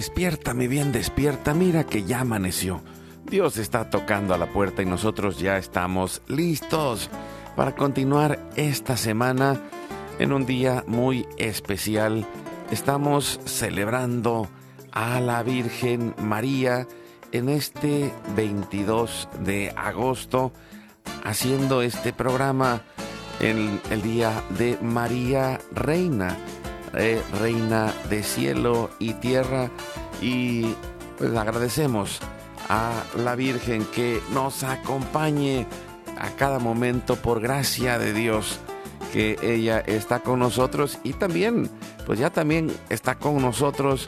Despierta, 0.00 0.54
mi 0.54 0.66
bien, 0.66 0.92
despierta, 0.92 1.52
mira 1.52 1.84
que 1.84 2.04
ya 2.04 2.20
amaneció. 2.20 2.80
Dios 3.26 3.58
está 3.58 3.90
tocando 3.90 4.32
a 4.32 4.38
la 4.38 4.46
puerta 4.46 4.80
y 4.80 4.86
nosotros 4.86 5.38
ya 5.38 5.58
estamos 5.58 6.22
listos 6.26 7.10
para 7.54 7.74
continuar 7.74 8.40
esta 8.56 8.96
semana 8.96 9.60
en 10.18 10.32
un 10.32 10.46
día 10.46 10.84
muy 10.86 11.26
especial. 11.36 12.26
Estamos 12.70 13.40
celebrando 13.44 14.48
a 14.90 15.20
la 15.20 15.42
Virgen 15.42 16.14
María 16.16 16.88
en 17.32 17.50
este 17.50 18.10
22 18.34 19.28
de 19.44 19.70
agosto, 19.76 20.50
haciendo 21.24 21.82
este 21.82 22.14
programa 22.14 22.80
en 23.38 23.78
el 23.90 24.00
día 24.00 24.42
de 24.56 24.78
María 24.80 25.60
Reina 25.72 26.38
eh, 26.94 27.22
Reina 27.38 27.92
de 28.08 28.22
cielo 28.22 28.90
y 28.98 29.14
tierra. 29.14 29.70
Y 30.20 30.74
pues 31.18 31.34
agradecemos 31.36 32.20
a 32.68 33.04
la 33.16 33.34
Virgen 33.34 33.84
que 33.86 34.20
nos 34.32 34.62
acompañe 34.64 35.66
a 36.18 36.30
cada 36.30 36.58
momento 36.58 37.16
por 37.16 37.40
gracia 37.40 37.98
de 37.98 38.12
Dios 38.12 38.60
que 39.12 39.36
ella 39.42 39.80
está 39.80 40.20
con 40.20 40.38
nosotros 40.38 40.98
y 41.02 41.14
también 41.14 41.68
pues 42.06 42.18
ya 42.18 42.30
también 42.30 42.70
está 42.88 43.16
con 43.16 43.40
nosotros 43.42 44.06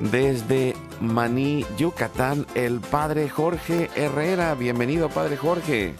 desde 0.00 0.74
Maní, 1.00 1.64
Yucatán, 1.76 2.46
el 2.54 2.80
Padre 2.80 3.28
Jorge 3.28 3.90
Herrera. 3.94 4.54
Bienvenido, 4.54 5.08
Padre 5.08 5.36
Jorge. 5.36 5.94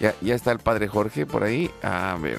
Ya, 0.00 0.14
ya 0.22 0.34
está 0.34 0.50
el 0.50 0.58
padre 0.58 0.88
Jorge 0.88 1.26
por 1.26 1.44
ahí. 1.44 1.70
A 1.82 2.16
ver, 2.20 2.38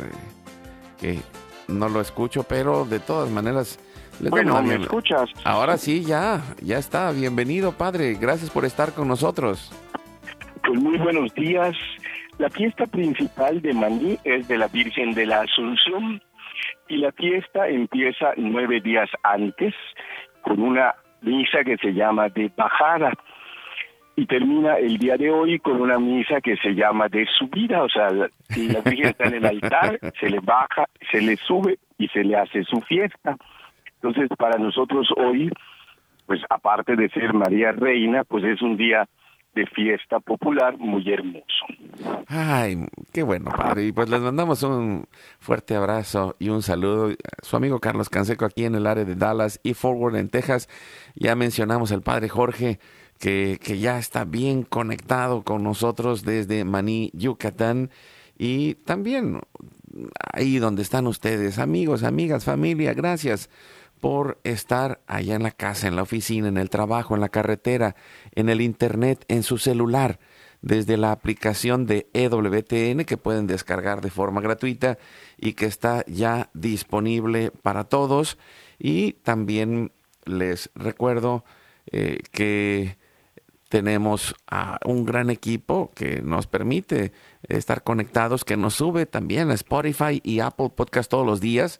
que 1.00 1.20
no 1.68 1.90
lo 1.90 2.02
escucho, 2.02 2.44
pero 2.44 2.86
de 2.86 3.00
todas 3.00 3.30
maneras. 3.30 3.80
bueno, 4.20 4.62
¿me 4.64 4.76
escuchas? 4.76 5.30
Ahora 5.44 5.78
sí, 5.78 6.04
ya, 6.04 6.42
ya 6.62 6.80
está. 6.80 7.12
Bienvenido, 7.12 7.72
padre. 7.72 8.16
Gracias 8.16 8.50
por 8.50 8.66
estar 8.66 8.94
con 8.94 9.08
nosotros. 9.08 9.72
Pues 10.66 10.80
muy 10.82 10.98
buenos 10.98 11.34
días. 11.36 11.76
La 12.40 12.50
fiesta 12.50 12.88
principal 12.88 13.62
de 13.62 13.74
Maní 13.74 14.18
es 14.24 14.48
de 14.48 14.58
la 14.58 14.68
Virgen 14.68 15.14
de 15.14 15.28
la 15.28 15.42
Asunción 15.42 16.20
y 16.88 16.98
la 16.98 17.12
fiesta 17.12 17.68
empieza 17.68 18.34
nueve 18.38 18.82
días 18.82 19.10
antes 19.22 19.76
con 20.42 20.60
una 20.60 20.96
misa 21.22 21.64
que 21.64 21.78
se 21.78 21.94
llama 21.94 22.30
de 22.30 22.52
bajada 22.58 23.14
y 24.16 24.26
termina 24.26 24.76
el 24.76 24.98
día 24.98 25.18
de 25.18 25.32
hoy 25.32 25.60
con 25.60 25.82
una 25.82 25.98
misa 25.98 26.42
que 26.42 26.56
se 26.58 26.74
llama 26.74 27.08
de 27.08 27.26
subida, 27.38 27.84
o 27.84 27.90
sea, 27.90 28.10
la 28.12 28.30
Virgen 28.82 29.08
está 29.08 29.26
en 29.26 29.36
el 29.36 29.46
altar, 29.46 30.00
se 30.20 30.30
le 30.30 30.40
baja, 30.40 30.86
se 31.12 31.22
le 31.22 31.38
sube 31.38 31.80
y 31.98 32.08
se 32.10 32.24
le 32.24 32.36
hace 32.36 32.64
su 32.64 32.82
fiesta. 32.82 33.38
Entonces, 33.96 34.30
para 34.38 34.58
nosotros 34.58 35.08
hoy, 35.16 35.50
pues 36.26 36.42
aparte 36.50 36.96
de 36.96 37.10
ser 37.10 37.34
María 37.34 37.72
Reina, 37.72 38.24
pues 38.24 38.44
es 38.44 38.62
un 38.62 38.78
día 38.78 39.08
de 39.54 39.66
fiesta 39.68 40.20
popular 40.20 40.78
muy 40.78 41.08
hermoso. 41.12 41.66
Ay, 42.28 42.86
qué 43.14 43.22
bueno, 43.24 43.52
padre. 43.52 43.88
Y 43.88 43.92
pues 43.92 44.10
les 44.10 44.22
mandamos 44.22 44.64
un 44.64 45.06
fuerte 45.40 45.76
abrazo 45.76 46.36
y 46.40 46.50
un 46.50 46.62
saludo. 46.62 47.10
Su 47.42 47.58
amigo 47.58 47.80
Carlos 47.80 48.10
Canseco 48.10 48.46
aquí 48.46 48.64
en 48.64 48.76
el 48.76 48.88
área 48.88 49.04
de 49.04 49.16
Dallas 49.16 49.60
y 49.64 49.74
Forward 49.74 50.16
en 50.16 50.30
Texas. 50.30 50.70
Ya 51.16 51.36
mencionamos 51.36 51.92
al 51.92 52.02
padre 52.02 52.30
Jorge 52.30 52.80
que, 53.22 53.78
ya 53.80 54.00
está 54.00 54.26
bien 54.26 54.64
conectado 54.64 55.44
con 55.44 55.64
nosotros 55.64 56.24
desde 56.26 56.66
Maní, 56.66 57.12
Yucatán. 57.14 57.92
Y 58.36 58.74
también 58.74 59.42
ahí 60.34 60.58
donde 60.58 60.82
están 60.82 61.06
ustedes, 61.06 61.60
amigos, 61.60 62.02
amigas, 62.02 62.44
familia, 62.44 62.96
gracias 62.96 63.50
por 64.00 64.40
estar 64.44 65.02
allá 65.06 65.36
en 65.36 65.44
la 65.44 65.52
casa, 65.52 65.88
en 65.88 65.96
la 65.96 66.02
oficina, 66.02 66.48
en 66.48 66.58
el 66.58 66.72
trabajo, 66.72 67.14
en 67.14 67.22
la 67.22 67.30
carretera, 67.30 67.96
en 68.34 68.50
el 68.50 68.60
internet, 68.60 69.24
en 69.28 69.44
su 69.44 69.60
celular, 69.60 70.20
desde 70.64 70.98
la 70.98 71.12
aplicación 71.12 71.86
de 71.86 72.08
EWTN 72.14 73.06
que 73.06 73.18
pueden 73.18 73.46
descargar 73.46 74.02
de 74.02 74.10
forma 74.10 74.42
gratuita 74.42 74.98
y 75.38 75.54
que 75.54 75.68
está 75.68 76.04
ya 76.08 76.50
disponible 76.56 77.52
para 77.52 77.84
todos. 77.84 78.40
Y 78.80 79.14
también 79.14 79.92
les 80.26 80.72
recuerdo 80.74 81.46
eh, 81.92 82.18
que 82.32 83.01
tenemos 83.72 84.36
a 84.48 84.80
un 84.84 85.06
gran 85.06 85.30
equipo 85.30 85.92
que 85.96 86.22
nos 86.22 86.46
permite 86.46 87.14
estar 87.48 87.84
conectados, 87.84 88.44
que 88.44 88.58
nos 88.58 88.74
sube 88.74 89.06
también 89.06 89.50
a 89.50 89.54
Spotify 89.54 90.20
y 90.26 90.42
Apple 90.42 90.72
Podcast 90.76 91.10
todos 91.10 91.26
los 91.26 91.40
días. 91.40 91.80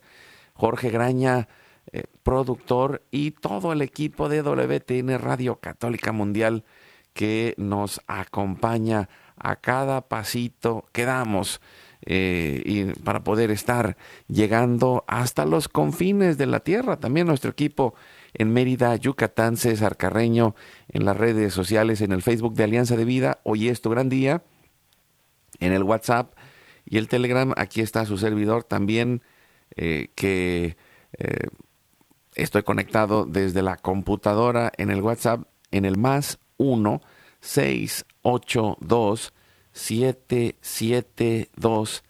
Jorge 0.54 0.90
Graña, 0.90 1.50
eh, 1.92 2.06
productor, 2.24 3.04
y 3.12 3.32
todo 3.32 3.74
el 3.74 3.82
equipo 3.82 4.30
de 4.30 4.42
WTN 4.42 5.20
Radio 5.20 5.58
Católica 5.58 6.14
Mundial 6.14 6.64
que 7.14 7.56
nos 7.58 8.00
acompaña 8.08 9.10
a 9.36 9.58
cada 9.58 10.08
pasito 10.08 10.86
que 10.94 11.04
damos. 11.04 11.60
Eh, 12.06 12.64
y 12.66 12.86
para 13.02 13.24
poder 13.26 13.52
estar 13.52 13.98
llegando 14.30 15.04
hasta 15.08 15.46
los 15.46 15.68
confines 15.68 16.38
de 16.38 16.46
la 16.46 16.62
tierra. 16.62 17.02
También 17.02 17.28
nuestro 17.28 17.52
equipo 17.52 17.96
en 18.34 18.54
Mérida, 18.54 18.96
Yucatán, 18.96 19.58
César 19.58 19.98
Carreño, 19.98 20.56
en 20.90 21.06
las 21.06 21.18
redes 21.18 21.54
sociales, 21.54 22.02
en 22.02 22.12
el 22.12 22.22
Facebook 22.22 22.54
de 22.56 22.64
Alianza 22.64 22.96
de 22.96 23.06
Vida, 23.06 23.40
hoy 23.44 23.70
es 23.70 23.82
tu 23.82 23.90
gran 23.90 24.10
día, 24.10 24.44
en 25.60 25.74
el 25.74 25.84
WhatsApp 25.84 26.34
y 26.86 26.98
el 26.98 27.08
Telegram, 27.08 27.54
aquí 27.58 27.82
está 27.82 28.06
su 28.06 28.18
servidor 28.18 28.64
también, 28.64 29.22
eh, 29.76 30.10
que 30.16 30.78
eh, 31.18 31.48
estoy 32.36 32.64
conectado 32.64 33.26
desde 33.26 33.62
la 33.62 33.78
computadora 33.78 34.72
en 34.78 34.92
el 34.92 35.02
WhatsApp, 35.02 35.44
en 35.72 35.86
el 35.86 35.98
más 35.98 36.40
1 36.58 37.02
682 37.40 39.34
772 39.74 42.04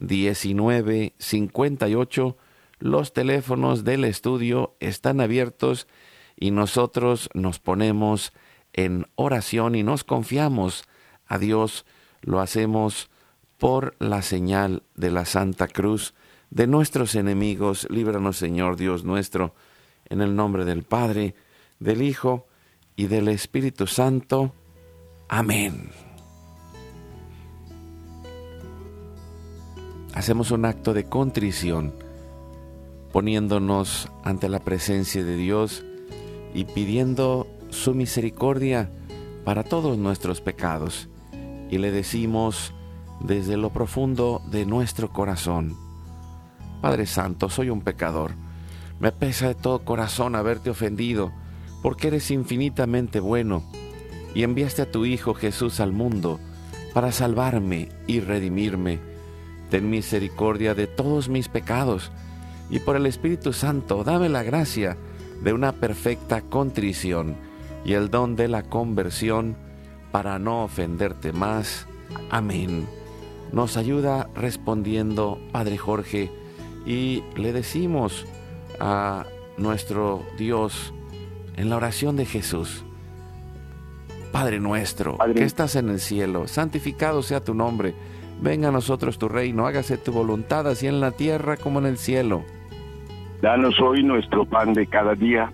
1958 0.00 2.36
los 2.78 3.12
teléfonos 3.12 3.84
del 3.84 4.04
estudio 4.04 4.76
están 4.80 5.20
abiertos 5.20 5.88
y 6.36 6.50
nosotros 6.50 7.28
nos 7.34 7.58
ponemos 7.58 8.32
en 8.72 9.06
oración 9.16 9.74
y 9.74 9.82
nos 9.82 10.04
confiamos 10.04 10.84
a 11.26 11.38
Dios. 11.38 11.84
Lo 12.22 12.40
hacemos 12.40 13.10
por 13.58 13.96
la 13.98 14.22
señal 14.22 14.84
de 14.94 15.10
la 15.10 15.24
Santa 15.24 15.66
Cruz 15.66 16.14
de 16.50 16.66
nuestros 16.66 17.14
enemigos. 17.16 17.88
Líbranos, 17.90 18.36
Señor 18.36 18.76
Dios 18.76 19.04
nuestro, 19.04 19.54
en 20.08 20.20
el 20.20 20.36
nombre 20.36 20.64
del 20.64 20.84
Padre, 20.84 21.34
del 21.80 22.02
Hijo 22.02 22.46
y 22.94 23.06
del 23.06 23.28
Espíritu 23.28 23.86
Santo. 23.86 24.54
Amén. 25.28 25.90
Hacemos 30.14 30.50
un 30.50 30.64
acto 30.64 30.94
de 30.94 31.04
contrición 31.04 32.07
poniéndonos 33.12 34.10
ante 34.22 34.48
la 34.48 34.60
presencia 34.60 35.24
de 35.24 35.36
Dios 35.36 35.84
y 36.54 36.64
pidiendo 36.64 37.46
su 37.70 37.94
misericordia 37.94 38.90
para 39.44 39.64
todos 39.64 39.98
nuestros 39.98 40.40
pecados. 40.40 41.08
Y 41.70 41.78
le 41.78 41.90
decimos 41.90 42.74
desde 43.20 43.56
lo 43.56 43.70
profundo 43.70 44.42
de 44.50 44.66
nuestro 44.66 45.10
corazón. 45.12 45.76
Padre 46.80 47.06
Santo, 47.06 47.50
soy 47.50 47.70
un 47.70 47.80
pecador. 47.80 48.32
Me 49.00 49.12
pesa 49.12 49.48
de 49.48 49.54
todo 49.54 49.84
corazón 49.84 50.34
haberte 50.34 50.70
ofendido, 50.70 51.32
porque 51.82 52.08
eres 52.08 52.30
infinitamente 52.30 53.20
bueno 53.20 53.62
y 54.34 54.42
enviaste 54.42 54.82
a 54.82 54.90
tu 54.90 55.04
Hijo 55.04 55.34
Jesús 55.34 55.80
al 55.80 55.92
mundo 55.92 56.38
para 56.94 57.12
salvarme 57.12 57.88
y 58.06 58.20
redimirme. 58.20 58.98
Ten 59.70 59.90
misericordia 59.90 60.74
de 60.74 60.86
todos 60.86 61.28
mis 61.28 61.48
pecados 61.48 62.10
y 62.70 62.80
por 62.80 62.96
el 62.96 63.06
Espíritu 63.06 63.52
Santo 63.52 64.04
dame 64.04 64.28
la 64.28 64.42
gracia 64.42 64.96
de 65.42 65.52
una 65.52 65.72
perfecta 65.72 66.42
contrición 66.42 67.36
y 67.84 67.94
el 67.94 68.10
don 68.10 68.36
de 68.36 68.48
la 68.48 68.62
conversión 68.64 69.56
para 70.10 70.38
no 70.38 70.64
ofenderte 70.64 71.32
más. 71.32 71.86
Amén. 72.30 72.86
Nos 73.52 73.76
ayuda 73.76 74.28
respondiendo 74.34 75.38
Padre 75.52 75.78
Jorge 75.78 76.30
y 76.86 77.22
le 77.36 77.52
decimos 77.52 78.26
a 78.80 79.26
nuestro 79.56 80.22
Dios 80.36 80.92
en 81.56 81.70
la 81.70 81.76
oración 81.76 82.16
de 82.16 82.24
Jesús, 82.24 82.84
Padre 84.32 84.60
nuestro, 84.60 85.18
que 85.34 85.44
estás 85.44 85.74
en 85.74 85.88
el 85.88 86.00
cielo, 86.00 86.46
santificado 86.46 87.22
sea 87.22 87.42
tu 87.42 87.54
nombre, 87.54 87.94
venga 88.40 88.68
a 88.68 88.72
nosotros 88.72 89.18
tu 89.18 89.28
reino, 89.28 89.66
hágase 89.66 89.96
tu 89.96 90.12
voluntad 90.12 90.68
así 90.68 90.86
en 90.86 91.00
la 91.00 91.10
tierra 91.10 91.56
como 91.56 91.80
en 91.80 91.86
el 91.86 91.98
cielo. 91.98 92.44
Danos 93.40 93.78
hoy 93.80 94.02
nuestro 94.02 94.44
pan 94.44 94.72
de 94.72 94.86
cada 94.86 95.14
día, 95.14 95.52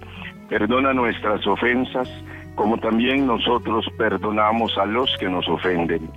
perdona 0.48 0.94
nuestras 0.94 1.46
ofensas, 1.46 2.08
como 2.54 2.78
también 2.78 3.26
nosotros 3.26 3.84
perdonamos 3.98 4.76
a 4.78 4.86
los 4.86 5.10
que 5.18 5.28
nos 5.28 5.46
ofenden. 5.48 6.08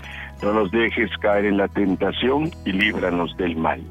No 0.42 0.54
nos 0.54 0.72
dejes 0.72 1.10
caer 1.18 1.46
en 1.46 1.58
la 1.58 1.68
tentación 1.68 2.52
y 2.66 2.72
líbranos 2.72 3.36
del 3.38 3.58
mal. 3.58 3.82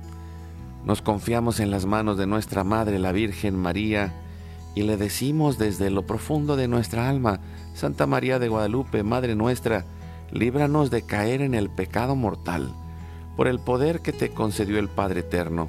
Nos 0.85 1.03
confiamos 1.03 1.59
en 1.61 1.71
las 1.71 1.85
manos 1.85 2.17
de 2.17 2.27
nuestra 2.27 2.63
Madre, 2.63 2.99
la 2.99 3.13
Virgen 3.13 3.57
María, 3.57 4.15
y 4.75 4.83
le 4.83 4.97
decimos 4.97 5.59
desde 5.59 5.91
lo 5.91 6.07
profundo 6.07 6.57
de 6.57 6.69
nuestra 6.69 7.09
alma, 7.09 7.41
Santa 7.75 8.07
María 8.07 8.39
de 8.39 8.49
Guadalupe, 8.49 9.03
Madre 9.03 9.35
nuestra, 9.35 9.85
líbranos 10.31 10.91
de 10.91 11.03
caer 11.03 11.43
en 11.43 11.55
el 11.55 11.71
pecado 11.71 12.15
mortal, 12.15 12.73
por 13.37 13.49
el 13.49 13.59
poder 13.59 14.01
que 14.01 14.13
te 14.13 14.31
concedió 14.31 14.79
el 14.79 14.89
Padre 14.89 15.21
Eterno. 15.21 15.69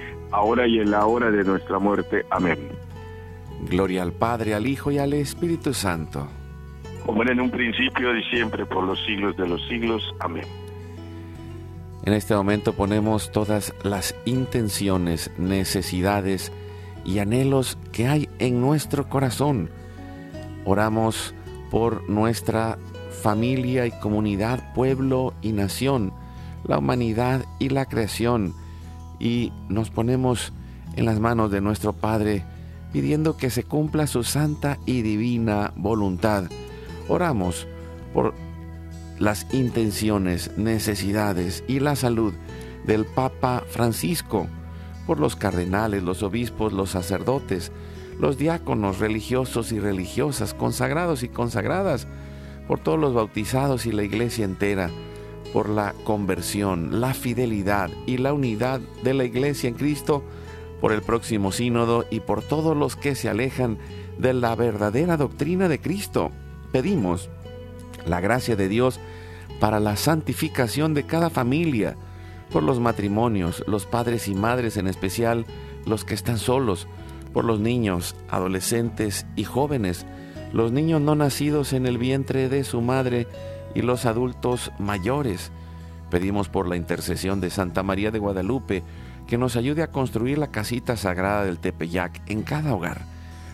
ahora 0.31 0.67
y 0.67 0.79
en 0.79 0.91
la 0.91 1.05
hora 1.05 1.31
de 1.31 1.43
nuestra 1.43 1.79
muerte. 1.79 2.25
Amén. 2.29 2.69
Gloria 3.69 4.01
al 4.01 4.11
Padre, 4.11 4.53
al 4.53 4.67
Hijo 4.67 4.91
y 4.91 4.97
al 4.97 5.13
Espíritu 5.13 5.73
Santo 5.73 6.27
como 7.05 7.23
en 7.23 7.39
un 7.39 7.49
principio 7.49 8.15
y 8.15 8.23
siempre 8.25 8.65
por 8.65 8.83
los 8.83 9.03
siglos 9.05 9.35
de 9.37 9.47
los 9.47 9.65
siglos. 9.67 10.03
Amén. 10.19 10.45
En 12.03 12.13
este 12.13 12.35
momento 12.35 12.73
ponemos 12.73 13.31
todas 13.31 13.73
las 13.83 14.15
intenciones, 14.25 15.31
necesidades 15.37 16.51
y 17.05 17.19
anhelos 17.19 17.77
que 17.91 18.07
hay 18.07 18.29
en 18.39 18.61
nuestro 18.61 19.07
corazón. 19.07 19.69
Oramos 20.65 21.35
por 21.69 22.09
nuestra 22.09 22.77
familia 23.21 23.85
y 23.85 23.91
comunidad, 23.91 24.73
pueblo 24.73 25.33
y 25.41 25.51
nación, 25.51 26.13
la 26.63 26.79
humanidad 26.79 27.45
y 27.59 27.69
la 27.69 27.85
creación. 27.85 28.53
Y 29.21 29.53
nos 29.69 29.91
ponemos 29.91 30.51
en 30.95 31.05
las 31.05 31.19
manos 31.19 31.51
de 31.51 31.61
nuestro 31.61 31.93
Padre, 31.93 32.43
pidiendo 32.91 33.37
que 33.37 33.51
se 33.51 33.63
cumpla 33.63 34.07
su 34.07 34.23
santa 34.23 34.79
y 34.87 35.03
divina 35.03 35.71
voluntad. 35.75 36.45
Oramos 37.07 37.67
por 38.15 38.33
las 39.19 39.45
intenciones, 39.53 40.57
necesidades 40.57 41.63
y 41.67 41.79
la 41.79 41.95
salud 41.95 42.33
del 42.85 43.05
Papa 43.05 43.63
Francisco, 43.69 44.47
por 45.05 45.19
los 45.19 45.35
cardenales, 45.35 46.01
los 46.01 46.23
obispos, 46.23 46.73
los 46.73 46.89
sacerdotes, 46.89 47.71
los 48.19 48.39
diáconos 48.39 48.97
religiosos 48.97 49.71
y 49.71 49.79
religiosas, 49.79 50.55
consagrados 50.55 51.21
y 51.21 51.29
consagradas, 51.29 52.07
por 52.67 52.79
todos 52.79 52.99
los 52.99 53.13
bautizados 53.13 53.85
y 53.85 53.91
la 53.91 54.03
iglesia 54.03 54.45
entera, 54.45 54.89
por 55.53 55.69
la 55.69 55.93
conversión, 56.03 57.01
la 57.01 57.13
fidelidad 57.13 57.89
y 58.05 58.17
la 58.17 58.33
unidad 58.33 58.79
de 59.03 59.13
la 59.13 59.23
iglesia 59.23 59.67
en 59.69 59.75
Cristo, 59.75 60.23
por 60.79 60.91
el 60.91 61.01
próximo 61.01 61.51
sínodo 61.51 62.05
y 62.09 62.21
por 62.21 62.41
todos 62.41 62.75
los 62.75 62.95
que 62.95 63.15
se 63.15 63.29
alejan 63.29 63.77
de 64.17 64.33
la 64.33 64.55
verdadera 64.55 65.17
doctrina 65.17 65.67
de 65.67 65.79
Cristo. 65.79 66.31
Pedimos 66.71 67.29
la 68.05 68.19
gracia 68.19 68.55
de 68.55 68.67
Dios 68.67 68.99
para 69.59 69.79
la 69.79 69.95
santificación 69.95 70.93
de 70.93 71.05
cada 71.05 71.29
familia, 71.29 71.95
por 72.51 72.63
los 72.63 72.79
matrimonios, 72.79 73.63
los 73.67 73.85
padres 73.85 74.27
y 74.27 74.33
madres 74.33 74.75
en 74.77 74.87
especial, 74.87 75.45
los 75.85 76.03
que 76.03 76.15
están 76.15 76.37
solos, 76.37 76.87
por 77.31 77.45
los 77.45 77.59
niños, 77.59 78.15
adolescentes 78.29 79.25
y 79.35 79.43
jóvenes, 79.43 80.05
los 80.51 80.71
niños 80.71 80.99
no 80.99 81.15
nacidos 81.15 81.73
en 81.73 81.85
el 81.85 81.97
vientre 81.97 82.49
de 82.49 82.63
su 82.63 82.81
madre 82.81 83.27
y 83.75 83.81
los 83.81 84.05
adultos 84.05 84.71
mayores. 84.79 85.51
Pedimos 86.09 86.49
por 86.49 86.67
la 86.67 86.75
intercesión 86.75 87.41
de 87.41 87.49
Santa 87.49 87.83
María 87.83 88.11
de 88.11 88.19
Guadalupe 88.19 88.83
que 89.27 89.37
nos 89.37 89.55
ayude 89.55 89.81
a 89.83 89.91
construir 89.91 90.37
la 90.37 90.51
casita 90.51 90.97
sagrada 90.97 91.45
del 91.45 91.59
Tepeyac 91.59 92.21
en 92.27 92.43
cada 92.43 92.73
hogar, 92.73 93.01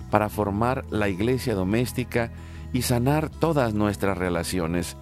para 0.09 0.29
formar 0.29 0.85
la 0.89 1.09
iglesia 1.09 1.53
doméstica 1.53 2.31
y 2.73 2.81
sanar 2.81 3.29
todas 3.29 3.73
nuestras 3.73 4.17
relaciones. 4.17 4.97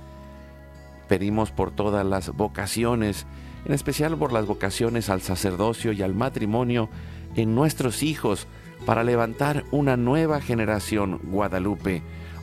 Pedimos 1.07 1.51
por 1.51 1.71
todas 1.71 2.05
las 2.05 2.35
vocaciones, 2.35 3.25
en 3.65 3.73
especial 3.73 4.17
por 4.17 4.33
las 4.33 4.45
vocaciones 4.45 5.09
al 5.09 5.21
sacerdocio 5.21 5.91
y 5.91 6.01
al 6.01 6.13
matrimonio 6.13 6.89
en 7.35 7.55
nuestros 7.55 8.03
hijos, 8.03 8.47
para 8.85 9.03
levantar 9.03 9.63
una 9.71 9.97
nueva 9.97 10.41
generación 10.41 11.19
guadalupe. 11.23 12.03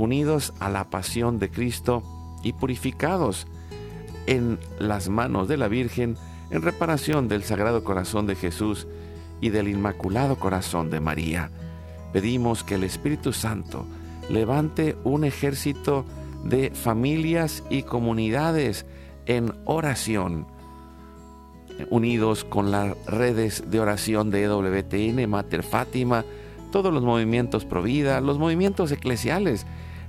unidos 0.00 0.54
a 0.58 0.70
la 0.70 0.88
pasión 0.88 1.38
de 1.38 1.50
Cristo 1.50 2.02
y 2.42 2.54
purificados 2.54 3.46
en 4.26 4.58
las 4.78 5.08
manos 5.08 5.46
de 5.46 5.56
la 5.56 5.68
Virgen 5.68 6.16
en 6.50 6.62
reparación 6.62 7.28
del 7.28 7.44
Sagrado 7.44 7.84
Corazón 7.84 8.26
de 8.26 8.34
Jesús 8.34 8.86
y 9.40 9.50
del 9.50 9.68
Inmaculado 9.68 10.36
Corazón 10.36 10.90
de 10.90 11.00
María. 11.00 11.50
Pedimos 12.12 12.64
que 12.64 12.74
el 12.76 12.84
Espíritu 12.84 13.32
Santo 13.32 13.86
levante 14.28 14.96
un 15.04 15.24
ejército 15.24 16.04
de 16.44 16.70
familias 16.70 17.62
y 17.68 17.82
comunidades 17.82 18.86
en 19.26 19.52
oración. 19.64 20.46
unidos 21.88 22.44
con 22.44 22.70
las 22.70 22.94
redes 23.06 23.70
de 23.70 23.80
oración 23.80 24.30
de 24.30 24.42
EWTN, 24.42 25.26
Mater 25.30 25.62
Fátima, 25.62 26.26
todos 26.70 26.92
los 26.92 27.02
movimientos 27.02 27.64
Provida, 27.64 28.20
los 28.20 28.38
movimientos 28.38 28.92
eclesiales, 28.92 29.66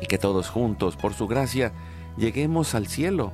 y 0.00 0.06
que 0.06 0.18
todos 0.18 0.48
juntos, 0.48 0.96
por 0.96 1.14
su 1.14 1.26
gracia, 1.26 1.72
lleguemos 2.16 2.74
al 2.74 2.86
cielo. 2.86 3.32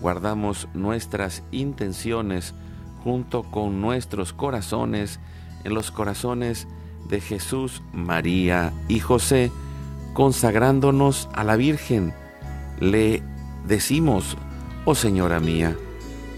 Guardamos 0.00 0.68
nuestras 0.74 1.42
intenciones 1.50 2.54
junto 3.02 3.42
con 3.44 3.80
nuestros 3.80 4.32
corazones 4.32 5.20
en 5.64 5.74
los 5.74 5.90
corazones 5.90 6.68
de 7.08 7.20
Jesús, 7.20 7.82
María 7.92 8.72
y 8.88 9.00
José, 9.00 9.50
consagrándonos 10.12 11.28
a 11.32 11.44
la 11.44 11.56
Virgen. 11.56 12.12
Le 12.80 13.22
decimos, 13.66 14.36
oh 14.84 14.94
Señora 14.94 15.40
mía, 15.40 15.76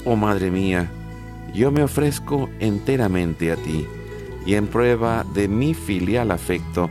oh 0.05 0.17
Madre 0.17 0.51
mía, 0.51 0.91
yo 1.55 1.71
me 1.71 1.83
ofrezco 1.83 2.49
enteramente 2.61 3.51
a 3.53 3.57
ti, 3.57 3.87
y 4.47 4.55
en 4.55 4.67
prueba 4.67 5.25
de 5.35 5.49
mi 5.49 5.75
filial 5.75 6.31
afecto, 6.31 6.91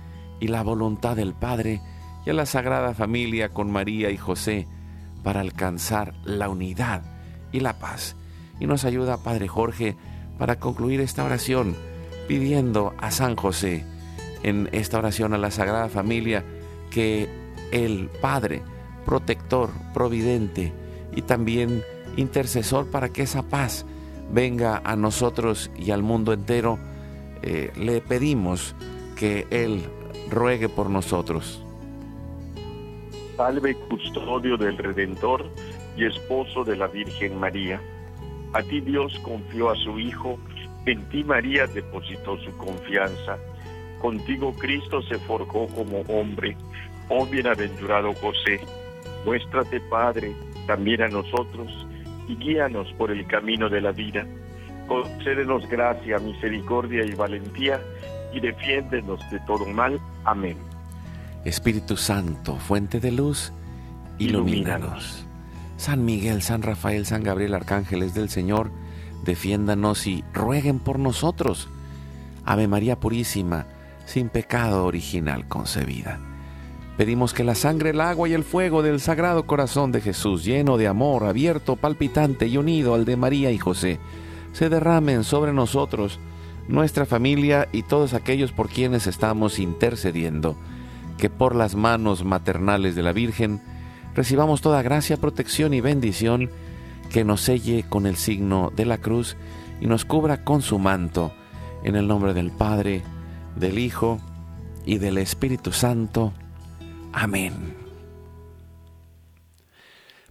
y 0.41 0.47
la 0.47 0.63
voluntad 0.63 1.15
del 1.15 1.33
Padre 1.33 1.79
y 2.25 2.31
a 2.31 2.33
la 2.33 2.45
Sagrada 2.45 2.93
Familia 2.93 3.49
con 3.49 3.71
María 3.71 4.09
y 4.09 4.17
José 4.17 4.67
para 5.23 5.39
alcanzar 5.39 6.15
la 6.25 6.49
unidad 6.49 7.03
y 7.53 7.61
la 7.61 7.79
paz. 7.79 8.17
Y 8.59 8.65
nos 8.65 8.83
ayuda 8.83 9.23
Padre 9.23 9.47
Jorge 9.47 9.95
para 10.37 10.59
concluir 10.59 10.99
esta 10.99 11.23
oración 11.23 11.75
pidiendo 12.27 12.93
a 12.97 13.11
San 13.11 13.35
José 13.35 13.85
en 14.43 14.67
esta 14.71 14.97
oración 14.97 15.33
a 15.33 15.37
la 15.37 15.51
Sagrada 15.51 15.89
Familia 15.89 16.43
que 16.89 17.29
el 17.71 18.09
Padre, 18.21 18.63
protector, 19.05 19.69
providente 19.93 20.73
y 21.15 21.21
también 21.21 21.83
intercesor 22.17 22.89
para 22.89 23.09
que 23.09 23.21
esa 23.23 23.43
paz 23.43 23.85
venga 24.31 24.81
a 24.83 24.95
nosotros 24.95 25.69
y 25.77 25.91
al 25.91 26.01
mundo 26.01 26.33
entero, 26.33 26.79
eh, 27.43 27.71
le 27.75 28.01
pedimos 28.01 28.75
que 29.15 29.45
Él 29.51 29.87
ruegue 30.31 30.69
por 30.69 30.89
nosotros 30.89 31.63
salve 33.41 33.73
custodio 33.73 34.55
del 34.55 34.77
Redentor 34.77 35.43
y 35.97 36.05
esposo 36.05 36.63
de 36.63 36.75
la 36.75 36.85
Virgen 36.85 37.39
María. 37.39 37.81
A 38.53 38.61
ti 38.61 38.81
Dios 38.81 39.17
confió 39.23 39.71
a 39.71 39.75
su 39.77 39.97
Hijo, 39.97 40.37
en 40.85 41.03
ti 41.09 41.23
María 41.23 41.65
depositó 41.65 42.37
su 42.37 42.55
confianza. 42.57 43.39
Contigo 43.99 44.53
Cristo 44.59 45.01
se 45.01 45.17
forjó 45.17 45.65
como 45.69 46.01
hombre. 46.01 46.55
Oh 47.09 47.25
bienaventurado 47.25 48.13
José, 48.13 48.59
muéstrate 49.25 49.79
Padre 49.89 50.35
también 50.67 51.01
a 51.01 51.07
nosotros 51.07 51.71
y 52.27 52.35
guíanos 52.35 52.93
por 52.93 53.09
el 53.09 53.25
camino 53.25 53.69
de 53.69 53.81
la 53.81 53.91
vida. 53.91 54.27
Concédenos 54.87 55.67
gracia, 55.67 56.19
misericordia 56.19 57.03
y 57.03 57.15
valentía 57.15 57.81
y 58.33 58.39
defiéndenos 58.39 59.19
de 59.29 59.39
todo 59.41 59.65
mal. 59.65 59.99
Amén. 60.23 60.57
Espíritu 61.45 61.97
Santo, 61.97 62.55
fuente 62.57 62.99
de 62.99 63.11
luz, 63.11 63.51
ilumínanos. 64.19 65.25
San 65.77 66.05
Miguel, 66.05 66.43
San 66.43 66.61
Rafael, 66.61 67.05
San 67.05 67.23
Gabriel, 67.23 67.55
arcángeles 67.55 68.13
del 68.13 68.29
Señor, 68.29 68.69
defiéndanos 69.23 70.05
y 70.05 70.23
rueguen 70.33 70.79
por 70.79 70.99
nosotros. 70.99 71.67
Ave 72.45 72.67
María 72.67 72.99
Purísima, 72.99 73.65
sin 74.05 74.29
pecado 74.29 74.85
original 74.85 75.47
concebida. 75.47 76.19
Pedimos 76.97 77.33
que 77.33 77.43
la 77.43 77.55
sangre, 77.55 77.91
el 77.91 78.01
agua 78.01 78.29
y 78.29 78.33
el 78.33 78.43
fuego 78.43 78.83
del 78.83 78.99
Sagrado 78.99 79.47
Corazón 79.47 79.91
de 79.91 80.01
Jesús, 80.01 80.43
lleno 80.43 80.77
de 80.77 80.87
amor, 80.87 81.23
abierto, 81.23 81.75
palpitante 81.75 82.47
y 82.47 82.57
unido 82.57 82.93
al 82.93 83.05
de 83.05 83.17
María 83.17 83.51
y 83.51 83.57
José, 83.57 83.99
se 84.51 84.69
derramen 84.69 85.23
sobre 85.23 85.53
nosotros, 85.53 86.19
nuestra 86.71 87.05
familia 87.05 87.67
y 87.71 87.83
todos 87.83 88.13
aquellos 88.13 88.51
por 88.51 88.69
quienes 88.69 89.05
estamos 89.05 89.59
intercediendo 89.59 90.57
que 91.17 91.29
por 91.29 91.53
las 91.53 91.75
manos 91.75 92.23
maternales 92.23 92.95
de 92.95 93.03
la 93.03 93.11
Virgen 93.11 93.61
recibamos 94.15 94.61
toda 94.61 94.81
gracia, 94.81 95.17
protección 95.17 95.73
y 95.73 95.81
bendición 95.81 96.49
que 97.11 97.23
nos 97.23 97.41
selle 97.41 97.83
con 97.87 98.05
el 98.05 98.15
signo 98.15 98.71
de 98.75 98.85
la 98.85 98.97
cruz 98.97 99.35
y 99.81 99.87
nos 99.87 100.05
cubra 100.05 100.43
con 100.43 100.61
su 100.61 100.79
manto, 100.79 101.33
en 101.83 101.95
el 101.95 102.07
nombre 102.07 102.33
del 102.33 102.51
Padre, 102.51 103.03
del 103.55 103.77
Hijo 103.77 104.19
y 104.85 104.97
del 104.97 105.17
Espíritu 105.17 105.73
Santo. 105.73 106.33
Amén. 107.11 107.75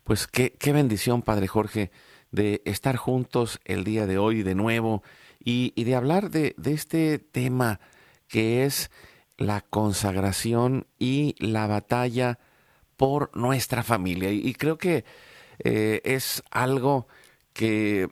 Pues 0.05 0.27
qué, 0.27 0.57
qué 0.59 0.73
bendición, 0.73 1.23
Padre 1.23 1.47
Jorge, 1.47 1.91
de 2.33 2.63
estar 2.65 2.97
juntos 2.97 3.61
el 3.65 3.85
día 3.85 4.07
de 4.07 4.19
hoy 4.19 4.43
de 4.43 4.55
nuevo 4.55 5.03
y, 5.43 5.85
de 5.85 5.95
hablar 5.95 6.31
de, 6.31 6.55
este 6.65 7.19
tema 7.19 7.81
que 8.29 8.65
es 8.65 8.91
la 9.39 9.63
consagración 9.63 10.87
y 10.99 11.35
la 11.39 11.67
batalla 11.67 12.39
por 12.97 13.35
nuestra 13.35 13.83
familia. 13.83 14.31
Y, 14.31 14.53
creo 14.55 14.77
que 14.77 15.05
eh, 15.59 16.01
es 16.05 16.43
algo 16.51 17.09
que, 17.53 18.09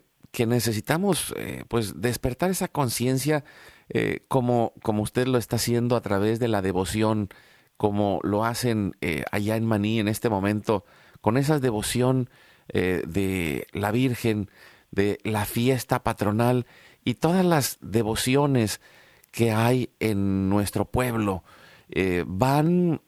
necesitamos 0.47 1.35
eh, 1.37 1.65
pues 1.67 2.01
despertar 2.01 2.51
esa 2.51 2.69
conciencia 2.69 3.43
eh, 3.89 4.21
como, 4.29 4.73
como 4.83 5.03
usted 5.03 5.27
lo 5.27 5.37
está 5.37 5.57
haciendo 5.57 5.97
a 5.97 6.01
través 6.01 6.39
de 6.39 6.47
la 6.47 6.63
devoción, 6.63 7.29
como 7.77 8.21
lo 8.23 8.45
hacen 8.45 8.95
allá 9.33 9.57
en 9.57 9.67
Maní 9.67 9.99
en 9.99 10.07
este 10.07 10.29
momento, 10.29 10.85
con 11.21 11.37
esa 11.37 11.59
devoción 11.59 12.31
de 12.73 13.67
la 13.73 13.91
Virgen, 13.93 14.51
de 14.91 15.19
la 15.25 15.45
fiesta 15.45 16.03
patronal 16.03 16.67
y 17.09 17.15
todas 17.15 17.43
las 17.43 17.79
devociones 17.81 18.83
que 19.31 19.51
hay 19.51 19.89
en 19.99 20.51
nuestro 20.51 20.85
pueblo 20.85 21.43
eh, 21.89 22.23
van 22.27 23.01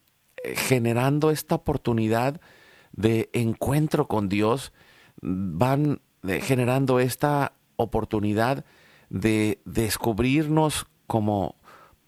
eh, 0.42 0.56
generando 0.56 1.30
esta 1.30 1.56
oportunidad 1.56 2.40
de 2.92 3.28
encuentro 3.34 4.08
con 4.08 4.30
Dios, 4.30 4.72
van 5.20 6.00
eh, 6.26 6.40
generando 6.40 6.98
esta 6.98 7.52
oportunidad 7.76 8.64
de 9.10 9.60
descubrirnos 9.66 10.86
como 11.06 11.56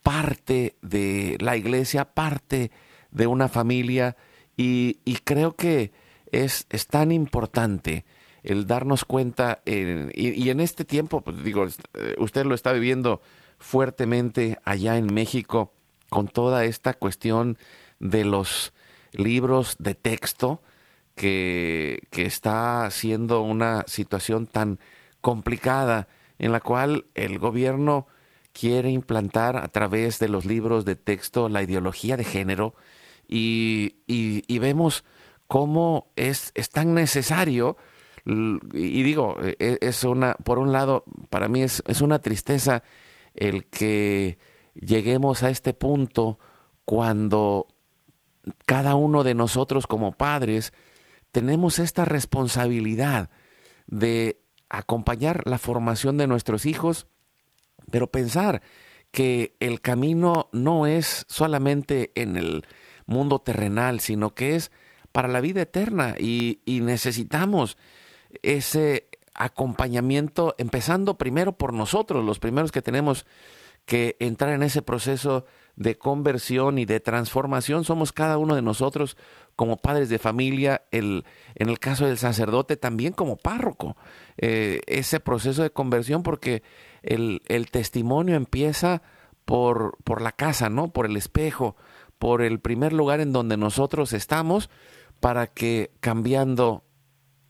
parte 0.03 0.77
de 0.81 1.37
la 1.41 1.59
iglesia, 1.59 2.07
parte 2.15 2.71
de 3.11 3.27
una 3.27 3.49
familia 3.49 4.17
y, 4.57 4.95
creo 5.25 5.57
que 5.57 5.93
es, 6.31 6.67
es, 6.71 6.87
tan 6.87 7.13
importante 7.13 8.07
el 8.43 8.67
darnos 8.67 9.05
cuenta 9.05 9.63
y, 9.65 10.49
en 10.49 10.61
este 10.61 10.85
tiempo, 10.85 11.21
pues 11.21 11.43
digo, 11.45 11.67
usted 12.19 12.45
lo 12.45 12.55
está 12.55 12.73
viviendo 12.73 13.23
fuertemente 13.59 14.59
allá 14.65 14.97
en 14.97 15.13
México 15.13 15.73
con 16.09 16.29
toda 16.29 16.65
esta 16.65 16.95
cuestión 16.95 17.57
de 18.01 18.25
los 18.25 18.73
libros 19.13 19.77
de 19.79 19.95
texto 19.95 20.63
que, 21.15 22.01
que 22.11 22.27
está 22.27 22.91
siendo 22.91 23.43
una 23.43 23.85
situación 23.87 24.47
tan 24.47 24.79
complicada 25.21 26.09
en 26.39 26.53
la 26.53 26.61
cual 26.61 27.07
el 27.15 27.39
gobierno 27.39 28.07
quiere 28.53 28.91
implantar 28.91 29.57
a 29.57 29.69
través 29.69 30.19
de 30.19 30.29
los 30.29 30.45
libros 30.45 30.85
de 30.85 30.97
texto 30.97 31.49
la 31.49 31.63
ideología 31.63 32.17
de 32.17 32.25
género 32.25 32.75
y, 33.29 33.97
y, 34.07 34.59
vemos 34.59 35.05
cómo 35.47 36.13
es, 36.17 36.53
es, 36.55 36.69
tan 36.69 36.93
necesario 36.93 37.77
y 38.25 39.03
digo, 39.03 39.37
e, 39.41 39.79
es 39.81 40.05
una, 40.05 40.35
por 40.35 40.59
un 40.59 40.73
lado, 40.73 41.05
para 41.31 41.49
mí 41.49 41.63
es, 41.63 41.83
es 41.87 42.01
una 42.01 42.21
tristeza 42.21 42.83
el 43.35 43.67
que 43.67 44.39
lleguemos 44.75 45.43
a 45.43 45.51
este 45.51 45.75
punto 45.75 46.39
cuando 46.85 47.69
cada 48.67 48.95
uno 48.95 49.25
de 49.25 49.35
nosotros 49.35 49.87
como 49.87 50.13
padres 50.13 50.73
tenemos 51.31 51.79
esta 51.79 52.05
responsabilidad 52.05 53.31
de 53.87 54.41
acompañar 54.69 55.47
la 55.47 55.59
formación 55.59 56.17
de 56.17 56.27
nuestros 56.27 56.67
hijos, 56.67 57.07
pero 57.91 58.11
pensar 58.11 58.63
que 59.11 59.55
el 59.61 59.81
camino 59.81 60.49
no 60.53 60.87
es 60.87 61.27
solamente 61.29 62.11
en 62.15 62.37
el 62.37 62.65
mundo 63.07 63.39
terrenal, 63.39 64.01
sino 64.01 64.35
que 64.35 64.57
es 64.57 64.73
para 65.13 65.29
la 65.29 65.41
vida 65.41 65.63
eterna 65.63 66.17
y, 66.19 66.61
necesitamos 66.67 67.77
ese 68.43 69.09
acompañamiento, 69.35 70.55
empezando 70.59 71.19
primero 71.19 71.53
por 71.53 71.73
nosotros, 71.73 72.25
los 72.25 72.39
primeros 72.39 72.73
que 72.73 72.83
tenemos 72.83 73.27
que 73.87 74.17
entrar 74.21 74.53
en 74.53 74.63
ese 74.63 74.83
proceso 74.83 75.45
de 75.77 75.97
conversión 75.97 76.79
y 76.79 76.85
de 76.85 77.01
transformación 77.01 77.85
somos 77.85 78.13
cada 78.13 78.37
uno 78.39 78.55
de 78.55 78.63
nosotros 78.63 79.17
como 79.57 79.77
padres 79.77 80.09
de 80.09 80.19
familia, 80.19 80.83
el, 80.91 81.25
en 81.55 81.69
el 81.69 81.79
caso 81.79 82.07
del 82.07 82.19
sacerdote 82.19 82.77
también 82.77 83.13
como 83.13 83.37
párroco, 83.37 83.97
eh, 84.37 84.81
ese 84.87 85.21
proceso 85.21 85.63
de 85.63 85.71
conversión 85.71 86.23
porque 86.23 86.63
el, 87.03 87.43
el 87.49 87.71
testimonio 87.71 88.37
empieza 88.37 89.03
por, 89.45 89.99
por 90.05 90.23
la 90.23 90.33
casa, 90.33 90.69
¿no? 90.69 90.93
Por 90.93 91.07
el 91.07 91.17
espejo, 91.17 91.77
por 92.19 92.43
el 92.43 92.61
primer 92.61 92.93
lugar 92.93 93.21
en 93.21 93.33
donde 93.33 93.57
nosotros 93.57 94.13
estamos, 94.13 94.71
para 95.21 95.49
que 95.49 95.91
cambiando 96.01 96.85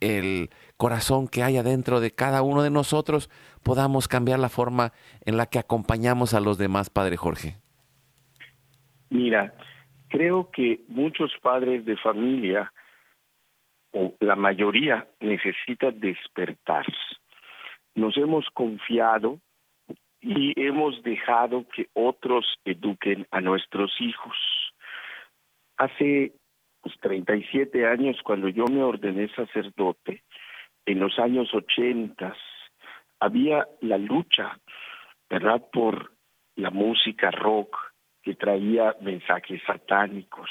el 0.01 0.51
corazón 0.77 1.29
que 1.29 1.43
hay 1.43 1.57
adentro 1.57 2.01
de 2.01 2.11
cada 2.11 2.43
uno 2.43 2.63
de 2.63 2.71
nosotros, 2.71 3.31
podamos 3.63 4.09
cambiar 4.09 4.39
la 4.39 4.49
forma 4.49 4.93
en 5.25 5.37
la 5.37 5.47
que 5.47 5.59
acompañamos 5.59 6.35
a 6.35 6.41
los 6.41 6.59
demás, 6.59 6.91
Padre 6.91 7.17
Jorge. 7.17 7.57
Mira, 9.11 9.55
creo 10.09 10.51
que 10.51 10.81
muchos 10.89 11.33
padres 11.43 11.85
de 11.85 11.97
familia, 11.97 12.73
o 13.93 14.15
la 14.21 14.37
mayoría, 14.37 15.07
necesitan 15.21 16.01
despertar. 16.01 16.87
Nos 17.95 18.17
hemos 18.17 18.47
confiado 18.55 19.39
y 20.21 20.53
hemos 20.61 21.03
dejado 21.03 21.67
que 21.75 21.89
otros 21.95 22.47
eduquen 22.65 23.27
a 23.31 23.41
nuestros 23.41 23.93
hijos. 24.01 24.37
Hace 25.77 26.33
pues, 26.81 26.95
37 27.01 27.87
años, 27.87 28.17
cuando 28.25 28.49
yo 28.49 28.67
me 28.67 28.83
ordené 28.83 29.29
sacerdote, 29.35 30.23
en 30.87 31.01
los 31.01 31.19
años 31.19 31.53
80, 31.55 32.35
había 33.21 33.67
la 33.81 33.99
lucha, 33.99 34.59
¿verdad?, 35.31 35.63
por 35.73 36.13
la 36.57 36.71
música 36.71 37.31
rock, 37.31 37.77
que 38.23 38.35
traía 38.35 38.95
mensajes 39.01 39.61
satánicos. 39.67 40.51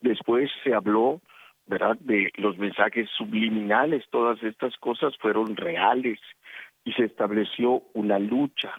Después 0.00 0.50
se 0.62 0.74
habló, 0.74 1.20
¿verdad?, 1.66 1.96
de 2.00 2.30
los 2.36 2.58
mensajes 2.58 3.08
subliminales, 3.16 4.04
todas 4.10 4.42
estas 4.42 4.76
cosas 4.78 5.16
fueron 5.18 5.56
reales 5.56 6.20
y 6.84 6.92
se 6.92 7.04
estableció 7.04 7.82
una 7.94 8.18
lucha. 8.18 8.72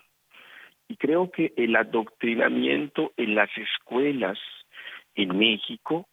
Y 0.87 0.95
creo 0.95 1.31
que 1.31 1.53
el 1.57 1.75
adoctrinamiento 1.75 3.11
en 3.17 3.35
las 3.35 3.49
escuelas 3.57 4.39
en 5.15 5.37
México, 5.37 6.07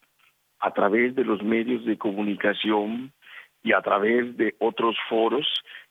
a 0.58 0.72
través 0.72 1.14
de 1.14 1.24
los 1.24 1.42
medios 1.42 1.84
de 1.84 1.98
comunicación 1.98 3.12
y 3.64 3.72
a 3.72 3.80
través 3.80 4.36
de 4.36 4.54
otros 4.60 4.96
foros, 5.08 5.46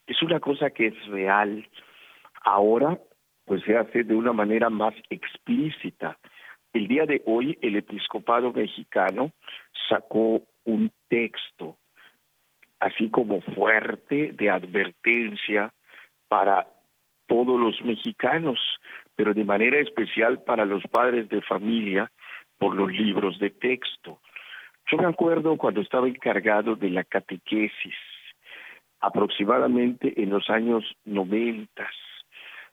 es 0.07 0.21
una 0.21 0.39
cosa 0.39 0.69
que 0.69 0.88
es 0.88 1.07
real. 1.07 1.67
Ahora 2.43 2.97
pues 3.45 3.62
se 3.63 3.75
hace 3.77 4.03
de 4.05 4.15
una 4.15 4.31
manera 4.31 4.69
más 4.69 4.93
explícita. 5.09 6.17
El 6.71 6.88
día 6.88 7.05
de 7.05 7.21
hoy 7.25 7.57
el 7.62 7.75
episcopado 7.75 8.53
mexicano 8.53 9.31
sacó 9.89 10.43
un 10.63 10.91
texto 11.09 11.77
así 12.79 13.09
como 13.09 13.41
fuerte 13.41 14.33
de 14.33 14.49
advertencia 14.49 15.73
para 16.27 16.67
todos 17.27 17.59
los 17.59 17.81
mexicanos, 17.81 18.59
pero 19.15 19.33
de 19.33 19.45
manera 19.45 19.79
especial 19.79 20.43
para 20.43 20.65
los 20.65 20.83
padres 20.91 21.29
de 21.29 21.41
familia 21.41 22.12
por 22.57 22.75
los 22.75 22.91
libros 22.91 23.39
de 23.39 23.49
texto. 23.51 24.19
Yo 24.91 24.98
me 24.98 25.08
acuerdo 25.08 25.58
cuando 25.58 25.82
estaba 25.82 26.08
encargado 26.08 26.76
de 26.76 26.89
la 26.89 27.04
catequesis, 27.04 27.96
aproximadamente 29.00 30.22
en 30.22 30.30
los 30.30 30.50
años 30.50 30.84
noventas, 31.06 31.93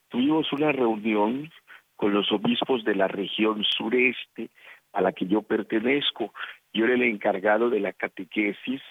tuvimos 0.09 0.51
una 0.53 0.71
reunión 0.71 1.49
con 1.95 2.13
los 2.13 2.31
obispos 2.31 2.83
de 2.83 2.95
la 2.95 3.07
región 3.07 3.63
sureste 3.63 4.49
a 4.93 5.01
la 5.01 5.13
que 5.13 5.27
yo 5.27 5.41
pertenezco. 5.41 6.33
Yo 6.73 6.85
era 6.85 6.95
el 6.95 7.03
encargado 7.03 7.69
de 7.69 7.79
la 7.79 7.93
catequesis 7.93 8.81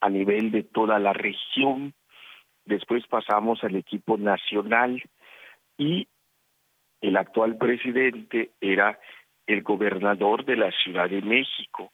a 0.00 0.08
nivel 0.08 0.50
de 0.50 0.62
toda 0.62 0.98
la 0.98 1.12
región. 1.12 1.94
Después 2.64 3.06
pasamos 3.06 3.62
al 3.62 3.76
equipo 3.76 4.16
nacional 4.16 5.02
y 5.76 6.08
el 7.00 7.16
actual 7.16 7.56
presidente 7.58 8.50
era 8.60 8.98
el 9.46 9.62
gobernador 9.62 10.44
de 10.44 10.56
la 10.56 10.70
Ciudad 10.70 11.10
de 11.10 11.20
México. 11.20 11.92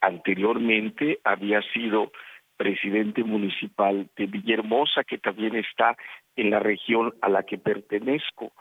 Anteriormente 0.00 1.18
había 1.24 1.60
sido 1.72 2.12
presidente 2.56 3.24
municipal 3.24 4.08
de 4.16 4.26
Villahermosa, 4.26 5.04
que 5.04 5.18
también 5.18 5.56
está 5.56 5.96
en 6.36 6.50
la 6.50 6.60
región 6.60 7.12
a 7.20 7.28
la 7.28 7.42
que 7.42 7.58
pertenezco. 7.58 8.52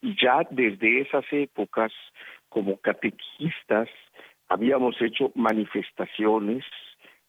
Y 0.00 0.16
ya 0.20 0.40
desde 0.50 1.00
esas 1.00 1.24
épocas, 1.30 1.92
como 2.48 2.78
catequistas, 2.78 3.88
habíamos 4.48 5.00
hecho 5.00 5.32
manifestaciones, 5.34 6.64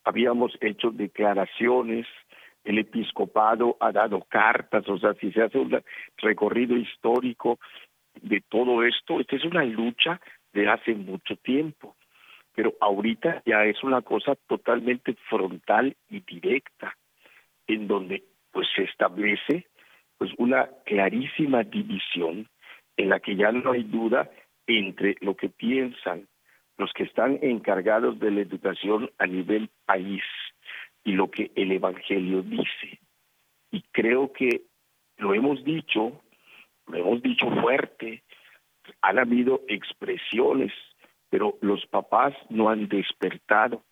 habíamos 0.04 0.58
hecho 0.62 0.92
declaraciones, 0.92 2.06
el 2.64 2.80
episcopado 2.80 3.78
ha 3.80 3.92
dado 3.92 4.26
cartas, 4.30 4.88
o 4.90 4.98
sea, 4.98 5.14
si 5.16 5.32
se 5.32 5.42
hace 5.42 5.58
un 5.58 5.82
recorrido 6.18 6.76
histórico 6.76 7.60
de 8.22 8.42
todo 8.50 8.84
esto, 8.84 9.20
esta 9.20 9.36
es 9.36 9.46
una 9.46 9.64
lucha 9.64 10.20
de 10.54 10.68
hace 10.68 10.94
mucho 10.94 11.36
tiempo 11.38 11.96
pero 12.58 12.74
ahorita 12.82 13.44
ya 13.46 13.66
es 13.66 13.84
una 13.84 14.02
cosa 14.02 14.34
totalmente 14.48 15.14
frontal 15.30 15.96
y 16.10 16.22
directa, 16.22 16.98
en 17.68 17.88
donde 17.88 18.24
pues 18.52 18.68
se 18.76 18.82
establece 18.82 19.68
pues 20.18 20.32
una 20.40 20.68
clarísima 20.84 21.62
división 21.62 22.50
en 22.98 23.10
la 23.10 23.20
que 23.20 23.36
ya 23.36 23.52
no 23.52 23.74
hay 23.74 23.84
duda 23.84 24.32
entre 24.66 25.18
lo 25.22 25.36
que 25.36 25.50
piensan 25.50 26.28
los 26.80 26.92
que 26.94 27.04
están 27.04 27.38
encargados 27.44 28.18
de 28.18 28.32
la 28.32 28.42
educación 28.42 29.12
a 29.20 29.28
nivel 29.28 29.70
país 29.86 30.24
y 31.04 31.12
lo 31.12 31.30
que 31.30 31.52
el 31.56 31.72
Evangelio 31.72 32.42
dice. 32.42 33.00
Y 33.70 33.84
creo 33.92 34.34
que 34.34 34.64
lo 35.18 35.36
hemos 35.36 35.64
dicho, 35.64 36.24
lo 36.88 36.98
hemos 36.98 37.22
dicho 37.22 37.52
fuerte, 37.62 38.24
han 39.04 39.20
habido 39.20 39.62
expresiones 39.68 40.74
pero 41.30 41.58
los 41.62 41.86
papás 41.88 42.34
no 42.50 42.70
han 42.70 42.88
despertado. 42.88 43.84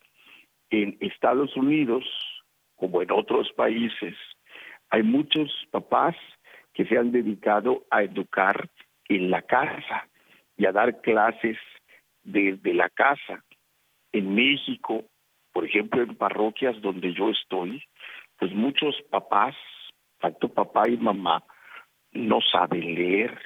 En 0.70 0.98
Estados 1.00 1.56
Unidos, 1.56 2.04
como 2.76 3.02
en 3.02 3.12
otros 3.12 3.52
países, 3.54 4.16
hay 4.90 5.04
muchos 5.04 5.52
papás 5.72 6.16
que 6.74 6.86
se 6.86 6.98
han 6.98 7.12
dedicado 7.12 7.86
a 7.90 8.04
educar 8.04 8.70
en 9.08 9.30
la 9.30 9.42
casa 9.42 10.08
y 10.58 10.66
a 10.66 10.72
dar 10.72 11.02
clases 11.02 11.58
desde 12.24 12.74
la 12.74 12.90
casa. 12.90 13.44
En 14.12 14.36
México, 14.36 15.06
por 15.54 15.66
ejemplo, 15.66 16.02
en 16.02 16.16
parroquias 16.16 16.82
donde 16.82 17.14
yo 17.14 17.30
estoy, 17.30 17.84
pues 18.38 18.54
muchos 18.54 18.96
papás, 19.10 19.56
tanto 20.20 20.50
papá 20.50 20.84
y 20.90 20.98
mamá, 20.98 21.44
no 22.12 22.40
saben 22.42 22.96
leer. 22.96 23.40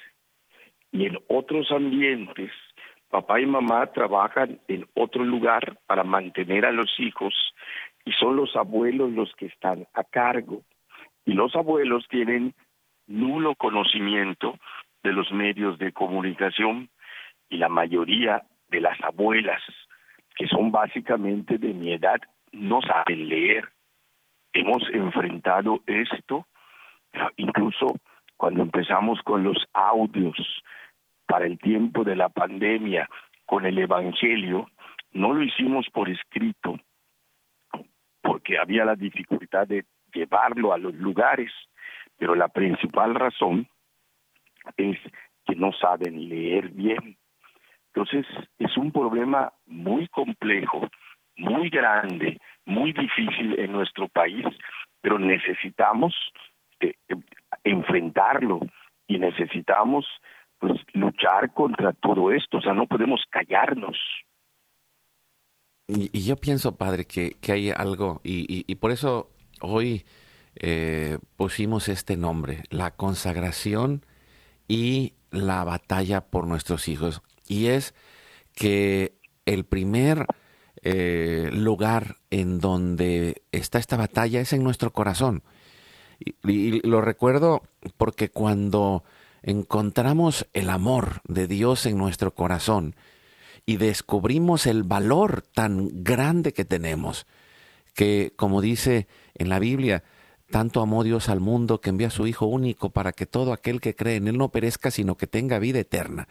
Y 0.91 1.05
en 1.05 1.17
otros 1.27 1.71
ambientes, 1.71 2.51
papá 3.09 3.41
y 3.41 3.45
mamá 3.45 3.87
trabajan 3.87 4.59
en 4.67 4.85
otro 4.93 5.23
lugar 5.23 5.77
para 5.87 6.03
mantener 6.03 6.65
a 6.65 6.71
los 6.71 6.99
hijos 6.99 7.33
y 8.05 8.11
son 8.13 8.35
los 8.35 8.55
abuelos 8.55 9.11
los 9.11 9.33
que 9.35 9.47
están 9.47 9.87
a 9.93 10.03
cargo. 10.03 10.61
Y 11.25 11.33
los 11.33 11.55
abuelos 11.55 12.07
tienen 12.09 12.53
nulo 13.07 13.55
conocimiento 13.55 14.57
de 15.03 15.13
los 15.13 15.31
medios 15.31 15.77
de 15.79 15.91
comunicación 15.91 16.89
y 17.49 17.57
la 17.57 17.69
mayoría 17.69 18.43
de 18.69 18.81
las 18.81 18.99
abuelas, 19.01 19.61
que 20.35 20.47
son 20.47 20.71
básicamente 20.71 21.57
de 21.57 21.73
mi 21.73 21.93
edad, 21.93 22.19
no 22.51 22.81
saben 22.81 23.27
leer. 23.27 23.69
Hemos 24.53 24.83
enfrentado 24.93 25.81
esto, 25.87 26.45
incluso 27.37 27.87
cuando 28.37 28.61
empezamos 28.61 29.21
con 29.23 29.43
los 29.43 29.57
audios 29.73 30.37
para 31.29 31.45
el 31.45 31.59
tiempo 31.59 32.03
de 32.03 32.15
la 32.15 32.29
pandemia, 32.29 33.07
con 33.45 33.63
el 33.63 33.77
Evangelio, 33.77 34.67
no 35.11 35.31
lo 35.31 35.43
hicimos 35.43 35.87
por 35.93 36.09
escrito, 36.09 36.79
porque 38.23 38.57
había 38.57 38.83
la 38.83 38.95
dificultad 38.95 39.67
de 39.67 39.85
llevarlo 40.11 40.73
a 40.73 40.79
los 40.79 40.95
lugares, 40.95 41.51
pero 42.17 42.33
la 42.33 42.47
principal 42.47 43.13
razón 43.13 43.67
es 44.75 44.97
que 45.45 45.55
no 45.55 45.71
saben 45.71 46.29
leer 46.29 46.69
bien. 46.69 47.15
Entonces, 47.93 48.25
es 48.57 48.75
un 48.75 48.91
problema 48.91 49.53
muy 49.67 50.07
complejo, 50.07 50.89
muy 51.37 51.69
grande, 51.69 52.39
muy 52.65 52.91
difícil 52.91 53.59
en 53.59 53.71
nuestro 53.71 54.07
país, 54.07 54.45
pero 54.99 55.19
necesitamos 55.19 56.15
eh, 56.79 56.95
enfrentarlo 57.63 58.61
y 59.07 59.19
necesitamos 59.19 60.07
pues 60.59 60.79
luchar 60.93 61.53
contra 61.53 61.93
todo 61.93 62.31
esto, 62.31 62.57
o 62.57 62.61
sea, 62.61 62.73
no 62.73 62.85
podemos 62.85 63.21
callarnos. 63.29 63.97
Y, 65.87 66.23
yo 66.23 66.35
pienso, 66.35 66.75
padre, 66.75 67.05
que, 67.05 67.31
que 67.41 67.51
hay 67.51 67.71
algo, 67.71 68.21
y, 68.23 68.63
y, 68.71 68.75
por 68.75 68.91
eso 68.91 69.31
hoy 69.61 70.05
eh, 70.55 71.17
pusimos 71.35 71.89
este 71.89 72.15
nombre, 72.17 72.63
la 72.69 72.91
consagración 72.91 74.05
y 74.67 75.13
la 75.31 75.63
batalla 75.63 76.21
por 76.21 76.47
nuestros 76.47 76.87
hijos. 76.87 77.21
Y 77.47 77.67
es 77.67 77.95
que 78.53 79.13
el 79.45 79.65
primer 79.65 80.27
eh, 80.81 81.49
lugar 81.51 82.17
en 82.29 82.59
donde 82.59 83.43
está 83.51 83.79
esta 83.79 83.97
batalla 83.97 84.41
es 84.41 84.53
en 84.53 84.63
nuestro 84.63 84.91
corazón. 84.93 85.43
Y, 86.43 86.87
lo 86.87 87.01
recuerdo 87.01 87.63
porque 87.97 88.29
cuando 88.29 89.03
encontramos 89.41 90.47
el 90.53 90.69
amor 90.69 91.21
de 91.27 91.47
Dios 91.47 91.85
en 91.85 91.97
nuestro 91.97 92.33
corazón 92.33 92.95
y 93.65 93.77
descubrimos 93.77 94.65
el 94.65 94.83
valor 94.83 95.41
tan 95.41 96.03
grande 96.03 96.53
que 96.53 96.65
tenemos, 96.65 97.27
que 97.93 98.33
como 98.35 98.61
dice 98.61 99.07
en 99.35 99.49
la 99.49 99.59
Biblia, 99.59 100.03
tanto 100.49 100.81
amó 100.81 101.03
Dios 101.03 101.29
al 101.29 101.39
mundo 101.39 101.79
que 101.79 101.89
envió 101.89 102.07
a 102.07 102.11
su 102.11 102.25
Hijo 102.25 102.47
único 102.47 102.89
para 102.89 103.11
que 103.11 103.25
todo 103.25 103.53
aquel 103.53 103.81
que 103.81 103.95
cree 103.95 104.15
en 104.15 104.27
Él 104.27 104.37
no 104.37 104.49
perezca, 104.49 104.89
sino 104.89 105.15
que 105.15 105.27
tenga 105.27 105.59
vida 105.59 105.79
eterna. 105.79 106.27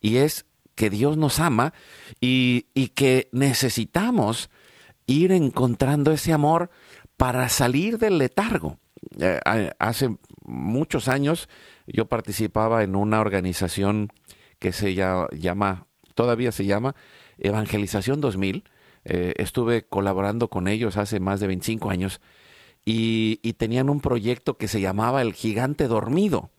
Y 0.00 0.16
es 0.16 0.44
que 0.74 0.90
Dios 0.90 1.16
nos 1.16 1.40
ama 1.40 1.72
y, 2.20 2.66
y 2.74 2.88
que 2.88 3.28
necesitamos 3.32 4.50
ir 5.06 5.32
encontrando 5.32 6.12
ese 6.12 6.32
amor 6.32 6.70
para 7.16 7.48
salir 7.48 7.98
del 7.98 8.18
letargo. 8.18 8.78
Eh, 9.18 9.40
hace 9.78 10.16
muchos 10.44 11.08
años 11.08 11.48
yo 11.86 12.06
participaba 12.06 12.82
en 12.82 12.96
una 12.96 13.20
organización 13.20 14.10
que 14.58 14.72
se 14.72 14.94
llama, 14.94 15.86
todavía 16.14 16.52
se 16.52 16.64
llama 16.64 16.94
Evangelización 17.38 18.20
2000. 18.20 18.64
Eh, 19.04 19.34
estuve 19.36 19.84
colaborando 19.86 20.48
con 20.48 20.66
ellos 20.68 20.96
hace 20.96 21.20
más 21.20 21.40
de 21.40 21.48
25 21.48 21.90
años 21.90 22.20
y, 22.84 23.36
tenían 23.54 23.88
un 23.88 24.00
proyecto 24.00 24.56
que 24.56 24.68
se 24.68 24.80
llamaba 24.80 25.22
El 25.22 25.32
Gigante 25.32 25.88
Dormido 25.88 26.50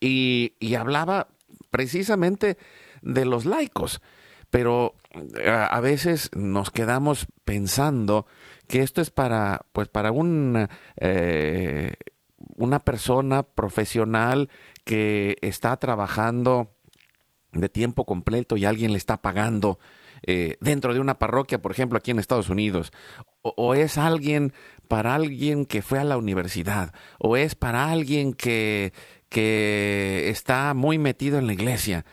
y, 0.00 0.54
hablaba 0.74 1.28
precisamente 1.70 2.56
de 3.02 3.24
los 3.24 3.44
laicos. 3.44 4.00
Pero 4.50 4.94
eh, 5.38 5.50
a, 5.50 5.80
veces 5.80 6.30
nos 6.34 6.70
quedamos 6.70 7.26
pensando 7.44 8.26
que 8.66 8.82
esto 8.82 9.00
es 9.00 9.10
para, 9.10 9.66
pues 9.72 9.88
para 9.88 10.10
un, 10.10 10.68
eh, 10.96 11.94
una 12.56 12.80
persona 12.80 13.42
profesional 13.42 14.48
que 14.84 15.36
está 15.42 15.76
trabajando 15.76 16.74
de 17.52 17.68
tiempo 17.68 18.04
completo 18.04 18.56
y 18.56 18.64
alguien 18.64 18.92
le 18.92 18.98
está 18.98 19.22
pagando 19.22 19.78
eh, 20.26 20.56
dentro 20.60 20.94
de 20.94 21.00
una 21.00 21.18
parroquia, 21.18 21.62
por 21.62 21.70
ejemplo, 21.70 21.98
aquí 21.98 22.10
en 22.10 22.18
Estados 22.18 22.48
Unidos, 22.48 22.92
o, 23.42 23.74
es 23.74 23.98
alguien 23.98 24.52
para 24.88 25.14
alguien 25.14 25.64
que 25.64 25.82
fue 25.82 25.98
a 25.98 26.04
la 26.04 26.16
universidad, 26.16 26.92
o 27.18 27.36
es 27.36 27.54
para 27.54 27.90
alguien 27.90 28.34
que, 28.34 28.92
que 29.28 30.28
está 30.28 30.74
muy 30.74 30.98
metido 30.98 31.38
en 31.38 31.46
la 31.46 31.52
iglesia. 31.52 32.04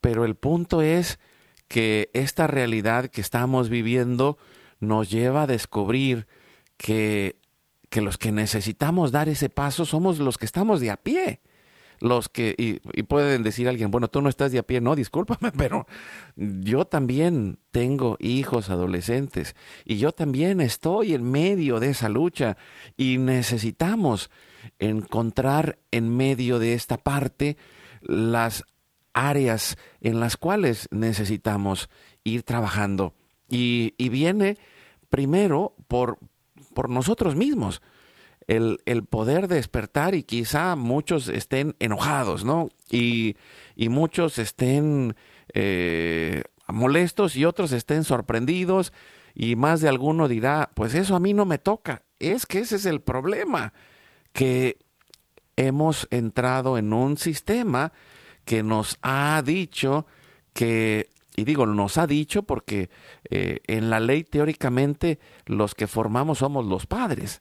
Pero 0.00 0.24
el 0.24 0.36
punto 0.36 0.80
es 0.80 1.18
que 1.68 2.10
esta 2.14 2.46
realidad 2.46 3.08
que 3.08 3.20
estamos 3.20 3.68
viviendo 3.68 4.38
nos 4.80 5.10
lleva 5.10 5.42
a 5.42 5.46
descubrir 5.46 6.26
que, 6.78 7.39
que 7.90 8.00
los 8.00 8.16
que 8.16 8.32
necesitamos 8.32 9.12
dar 9.12 9.28
ese 9.28 9.50
paso 9.50 9.84
somos 9.84 10.18
los 10.18 10.38
que 10.38 10.46
estamos 10.46 10.80
de 10.80 10.90
a 10.90 10.96
pie 10.96 11.40
los 12.00 12.28
que, 12.30 12.54
y, 12.56 13.02
pueden 13.02 13.42
decir 13.42 13.68
alguien, 13.68 13.90
bueno, 13.90 14.08
tú 14.08 14.22
no 14.22 14.28
estás 14.28 14.52
de 14.52 14.58
a 14.58 14.62
pie, 14.62 14.80
no, 14.80 14.96
discúlpame, 14.96 15.52
pero 15.56 15.86
yo 16.36 16.86
también 16.86 17.58
tengo 17.70 18.16
hijos 18.18 18.70
adolescentes 18.70 19.54
y 19.84 19.98
yo 19.98 20.12
también 20.12 20.60
estoy 20.60 21.14
en 21.14 21.30
medio 21.30 21.78
de 21.78 21.90
esa 21.90 22.08
lucha 22.08 22.56
y 22.96 23.18
necesitamos 23.18 24.30
encontrar 24.78 25.78
en 25.90 26.16
medio 26.16 26.58
de 26.58 26.74
esta 26.74 26.96
parte 26.96 27.56
las 28.00 28.64
áreas 29.12 29.76
en 30.00 30.20
las 30.20 30.36
cuales 30.36 30.88
necesitamos 30.90 31.90
ir 32.24 32.42
trabajando. 32.42 33.14
Y, 33.48 33.94
y 33.98 34.08
viene 34.08 34.56
primero 35.10 35.74
por, 35.88 36.18
por 36.74 36.88
nosotros 36.88 37.36
mismos 37.36 37.82
el, 38.46 39.04
poder 39.08 39.48
despertar 39.48 40.14
y 40.14 40.22
quizá 40.22 40.74
muchos 40.76 41.28
estén 41.28 41.76
enojados, 41.78 42.44
¿no? 42.44 42.68
Y, 42.90 43.36
muchos 43.76 44.38
estén 44.38 45.16
eh, 45.54 46.42
molestos 46.68 47.36
y 47.36 47.44
otros 47.44 47.72
estén 47.72 48.04
sorprendidos 48.04 48.92
y 49.34 49.56
más 49.56 49.80
de 49.80 49.88
alguno 49.88 50.28
dirá, 50.28 50.70
pues 50.74 50.94
eso 50.94 51.16
a 51.16 51.20
mí 51.20 51.32
no 51.32 51.44
me 51.44 51.58
toca. 51.58 52.02
Es 52.18 52.44
que 52.46 52.58
ese 52.58 52.76
es 52.76 52.86
el 52.86 53.00
problema, 53.00 53.72
que 54.32 54.78
hemos 55.56 56.08
entrado 56.10 56.76
en 56.76 56.92
un 56.92 57.16
sistema 57.16 57.92
que 58.44 58.62
nos 58.62 58.98
ha 59.02 59.42
dicho 59.44 60.06
que, 60.52 61.08
y 61.40 61.44
digo, 61.44 61.64
nos 61.64 61.96
ha 61.96 62.06
dicho 62.06 62.42
porque 62.42 62.90
eh, 63.30 63.60
en 63.66 63.88
la 63.88 63.98
ley 63.98 64.24
teóricamente 64.24 65.18
los 65.46 65.74
que 65.74 65.86
formamos 65.86 66.38
somos 66.38 66.66
los 66.66 66.86
padres, 66.86 67.40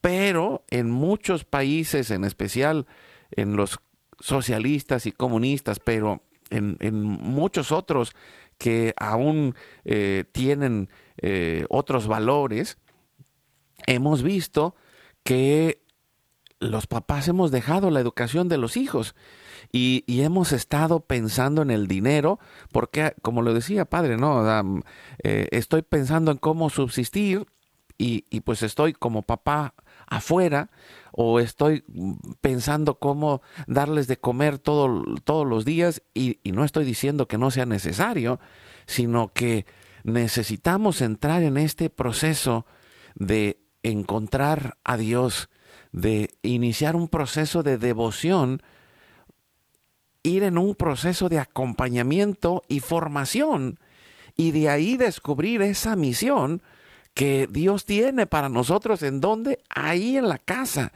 pero 0.00 0.64
en 0.70 0.90
muchos 0.90 1.44
países, 1.44 2.10
en 2.10 2.24
especial 2.24 2.86
en 3.30 3.56
los 3.56 3.80
socialistas 4.18 5.04
y 5.04 5.12
comunistas, 5.12 5.78
pero 5.78 6.22
en, 6.48 6.78
muchos 7.02 7.70
otros 7.70 8.14
que 8.56 8.94
aún 8.96 9.54
eh, 9.84 10.24
tienen 10.32 10.88
eh, 11.18 11.66
otros 11.68 12.06
valores, 12.06 12.78
hemos 13.86 14.22
visto 14.22 14.74
que 15.22 15.82
los 16.60 16.86
papás 16.86 17.28
hemos 17.28 17.50
dejado 17.50 17.90
la 17.90 18.00
educación 18.00 18.48
de 18.48 18.56
los 18.56 18.78
hijos 18.78 19.14
y, 19.72 20.04
hemos 20.06 20.52
estado 20.52 21.00
pensando 21.00 21.62
en 21.62 21.70
el 21.70 21.86
dinero, 21.86 22.38
porque 22.72 23.14
como 23.22 23.42
lo 23.42 23.54
decía 23.54 23.84
padre, 23.84 24.16
no, 24.16 24.82
eh, 25.22 25.48
estoy 25.50 25.82
pensando 25.82 26.30
en 26.30 26.38
cómo 26.38 26.70
subsistir 26.70 27.46
y, 27.98 28.40
pues 28.40 28.62
estoy 28.62 28.92
como 28.92 29.22
papá 29.22 29.74
afuera 30.06 30.70
o 31.12 31.40
estoy 31.40 31.84
pensando 32.40 32.98
cómo 32.98 33.40
darles 33.66 34.06
de 34.08 34.16
comer 34.16 34.58
todo, 34.58 35.02
todos 35.24 35.46
los 35.46 35.64
días 35.64 36.02
y, 36.12 36.40
y 36.42 36.52
no 36.52 36.64
estoy 36.64 36.84
diciendo 36.84 37.28
que 37.28 37.38
no 37.38 37.50
sea 37.50 37.66
necesario, 37.66 38.40
sino 38.86 39.32
que 39.32 39.64
necesitamos 40.02 41.00
entrar 41.00 41.42
en 41.42 41.56
este 41.56 41.88
proceso 41.88 42.66
de 43.14 43.60
encontrar 43.82 44.76
a 44.84 44.96
Dios, 44.96 45.48
de 45.92 46.34
iniciar 46.42 46.96
un 46.96 47.08
proceso 47.08 47.62
de 47.62 47.78
devoción 47.78 48.62
ir 50.24 50.42
en 50.42 50.58
un 50.58 50.74
proceso 50.74 51.28
de 51.28 51.38
acompañamiento 51.38 52.64
y 52.66 52.80
formación 52.80 53.78
y 54.36 54.50
de 54.50 54.68
ahí 54.68 54.96
descubrir 54.96 55.62
esa 55.62 55.94
misión 55.94 56.62
que 57.12 57.46
Dios 57.48 57.84
tiene 57.84 58.26
para 58.26 58.48
nosotros. 58.48 59.02
¿En 59.04 59.20
dónde? 59.20 59.60
Ahí 59.68 60.16
en 60.16 60.28
la 60.28 60.38
casa. 60.38 60.92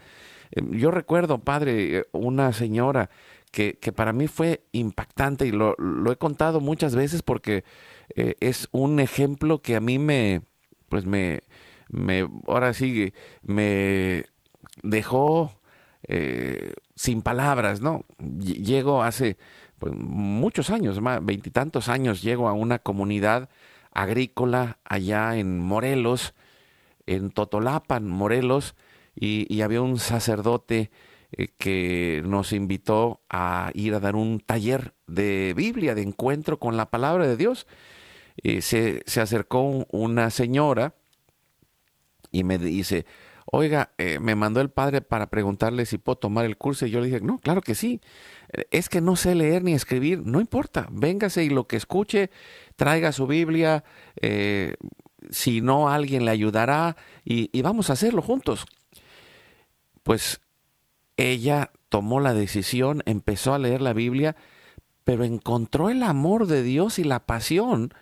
Em, 0.51 0.73
yo 0.73 0.91
recuerdo, 0.91 1.39
padre, 1.39 2.07
una 2.11 2.53
señora 2.53 3.11
que, 3.53 3.77
para 3.95 4.13
mí 4.13 4.29
fue 4.29 4.65
impactante 4.73 5.47
y 5.47 5.53
lo, 5.53 5.77
he 6.11 6.17
contado 6.17 6.61
muchas 6.61 6.95
veces 6.95 7.23
porque 7.23 7.65
eh, 8.15 8.35
es 8.41 8.69
un 8.73 8.99
ejemplo 8.99 9.63
que 9.63 9.77
a 9.77 9.81
mí 9.81 9.99
me, 9.99 10.43
pues 10.89 11.07
me, 11.07 11.41
me 11.89 12.29
ahora 12.47 12.73
sí, 12.73 13.13
me 13.43 14.25
dejó 14.83 15.53
eh, 16.07 16.73
sin 16.99 17.23
palabras, 17.23 17.81
¿no? 17.81 18.05
Llego 18.19 19.05
hace 19.05 19.37
pues, 19.79 19.95
muchos 19.95 20.69
años, 20.71 21.01
más 21.01 21.25
veintitantos 21.25 21.89
años, 21.89 22.23
llego 22.23 22.49
a 22.49 22.53
una 22.53 22.81
comunidad 22.81 23.49
agrícola 23.93 24.79
allá 24.83 25.37
en 25.37 25.61
Morelos, 25.61 26.35
en 27.07 27.31
Totolapan, 27.31 28.09
Morelos, 28.09 28.75
y, 29.15 29.63
había 29.63 29.81
un 29.81 29.99
sacerdote 29.99 30.91
eh, 31.31 31.49
que 31.57 32.21
nos 32.25 32.53
invitó 32.53 33.21
a 33.31 33.71
ir 33.75 33.95
a 33.95 34.01
dar 34.01 34.17
un 34.17 34.41
taller 34.41 34.95
de 35.07 35.55
Biblia, 35.57 35.95
de 35.95 36.03
encuentro 36.03 36.59
con 36.59 36.77
la 36.77 36.91
palabra 36.91 37.29
de 37.29 37.37
Dios. 37.37 37.69
Eh, 38.43 38.61
se, 38.61 39.03
se, 39.07 39.21
acercó 39.21 39.87
una 39.91 40.31
señora 40.31 40.95
y 42.31 42.45
me 42.45 42.59
dice, 42.59 43.07
oiga, 43.51 43.93
eh, 43.99 44.19
me 44.21 44.35
mandó 44.35 44.61
el 44.61 44.71
padre 44.71 45.01
para 45.01 45.29
preguntarle 45.29 45.87
si 45.87 45.99
puedo 45.99 46.17
tomar 46.17 46.45
el 46.45 46.57
curso 46.57 46.87
y 46.87 46.91
yo 46.91 47.01
le 47.01 47.07
dije, 47.07 47.21
no, 47.21 47.39
claro 47.39 47.61
que 47.63 47.75
sí. 47.75 48.01
Es 48.71 48.89
que 48.89 49.01
no 49.01 49.17
sé 49.17 49.35
leer 49.35 49.63
ni 49.63 49.75
escribir, 49.75 50.23
no 50.25 50.41
importa, 50.41 50.89
véngase 50.91 51.45
y 51.45 51.51
lo 51.51 51.67
que 51.67 51.77
escuche, 51.77 52.31
traiga 52.77 53.13
su 53.13 53.27
Biblia, 53.27 53.85
eh, 54.21 54.75
si 55.31 55.61
no 55.61 55.89
alguien 55.89 56.25
le 56.25 56.31
ayudará 56.31 56.97
y, 57.25 57.51
y 57.53 57.63
vamos 57.63 57.91
a 57.91 57.95
hacerlo 57.95 58.23
juntos. 58.23 58.67
Pues 60.03 60.41
ella 61.17 61.73
tomó 61.89 62.21
la 62.21 62.35
decisión, 62.35 63.03
empezó 63.07 63.55
a 63.55 63.59
leer 63.59 63.81
la 63.81 63.93
Biblia, 63.93 64.37
pero 65.05 65.25
encontró 65.25 65.91
el 65.91 66.03
amor 66.03 66.47
de 66.47 66.63
Dios 66.63 66.99
y 66.99 67.05
la 67.05 67.27
pasión 67.27 67.93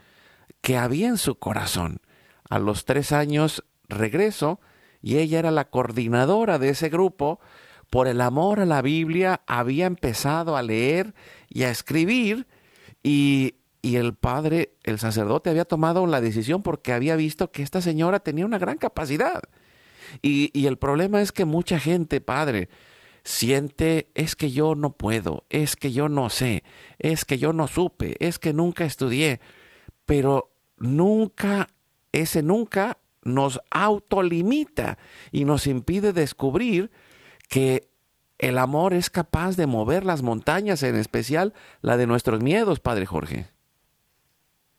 que 0.60 0.76
había 0.76 1.08
en 1.08 1.18
su 1.18 1.36
corazón. 1.38 2.00
A 2.48 2.58
los 2.58 2.84
tres 2.84 3.12
años 3.12 3.64
regreso 3.88 4.60
y 5.06 5.18
ella 5.18 5.38
era 5.38 5.52
la 5.52 5.68
coordinadora 5.68 6.58
de 6.58 6.70
ese 6.70 6.88
grupo. 6.88 7.38
Por 7.90 8.08
el 8.08 8.20
amor 8.20 8.58
a 8.58 8.66
la 8.66 8.82
Biblia 8.82 9.40
había 9.46 9.86
empezado 9.86 10.56
a 10.56 10.64
leer 10.64 11.14
y 11.48 11.62
a 11.62 11.70
escribir 11.70 12.48
y, 13.04 13.54
el 13.84 14.14
padre, 14.14 14.72
el 14.82 14.98
sacerdote, 14.98 15.48
había 15.48 15.64
tomado 15.64 16.04
la 16.08 16.20
decisión 16.20 16.64
porque 16.64 16.92
había 16.92 17.14
visto 17.14 17.52
que 17.52 17.62
esta 17.62 17.80
señora 17.80 18.18
tenía 18.18 18.44
una 18.44 18.58
gran 18.58 18.78
capacidad. 18.78 19.44
Y, 20.22 20.50
y 20.52 20.66
el 20.66 20.76
problema 20.76 21.22
es 21.22 21.30
que 21.30 21.44
mucha 21.44 21.78
gente, 21.78 22.20
padre, 22.20 22.68
siente, 23.22 24.10
es 24.16 24.34
que 24.34 24.50
yo 24.50 24.74
no 24.74 24.90
puedo, 24.90 25.44
es 25.50 25.76
que 25.76 25.92
yo 25.92 26.08
no 26.08 26.30
sé, 26.30 26.64
es 26.98 27.24
que 27.24 27.38
yo 27.38 27.52
no 27.52 27.68
supe, 27.68 28.16
es 28.18 28.40
que 28.40 28.52
nunca 28.52 28.84
estudié, 28.84 29.38
pero 30.04 30.50
nunca, 30.78 31.68
ese 32.10 32.42
nunca 32.42 32.98
nos 33.26 33.60
autolimita 33.70 34.98
y 35.32 35.44
nos 35.44 35.66
impide 35.66 36.12
descubrir 36.12 36.90
que 37.48 37.88
el 38.38 38.58
amor 38.58 38.92
es 38.92 39.10
capaz 39.10 39.56
de 39.56 39.66
mover 39.66 40.04
las 40.04 40.22
montañas, 40.22 40.82
en 40.82 40.96
especial 40.96 41.54
la 41.80 41.96
de 41.96 42.06
nuestros 42.06 42.42
miedos, 42.42 42.80
Padre 42.80 43.06
Jorge. 43.06 43.46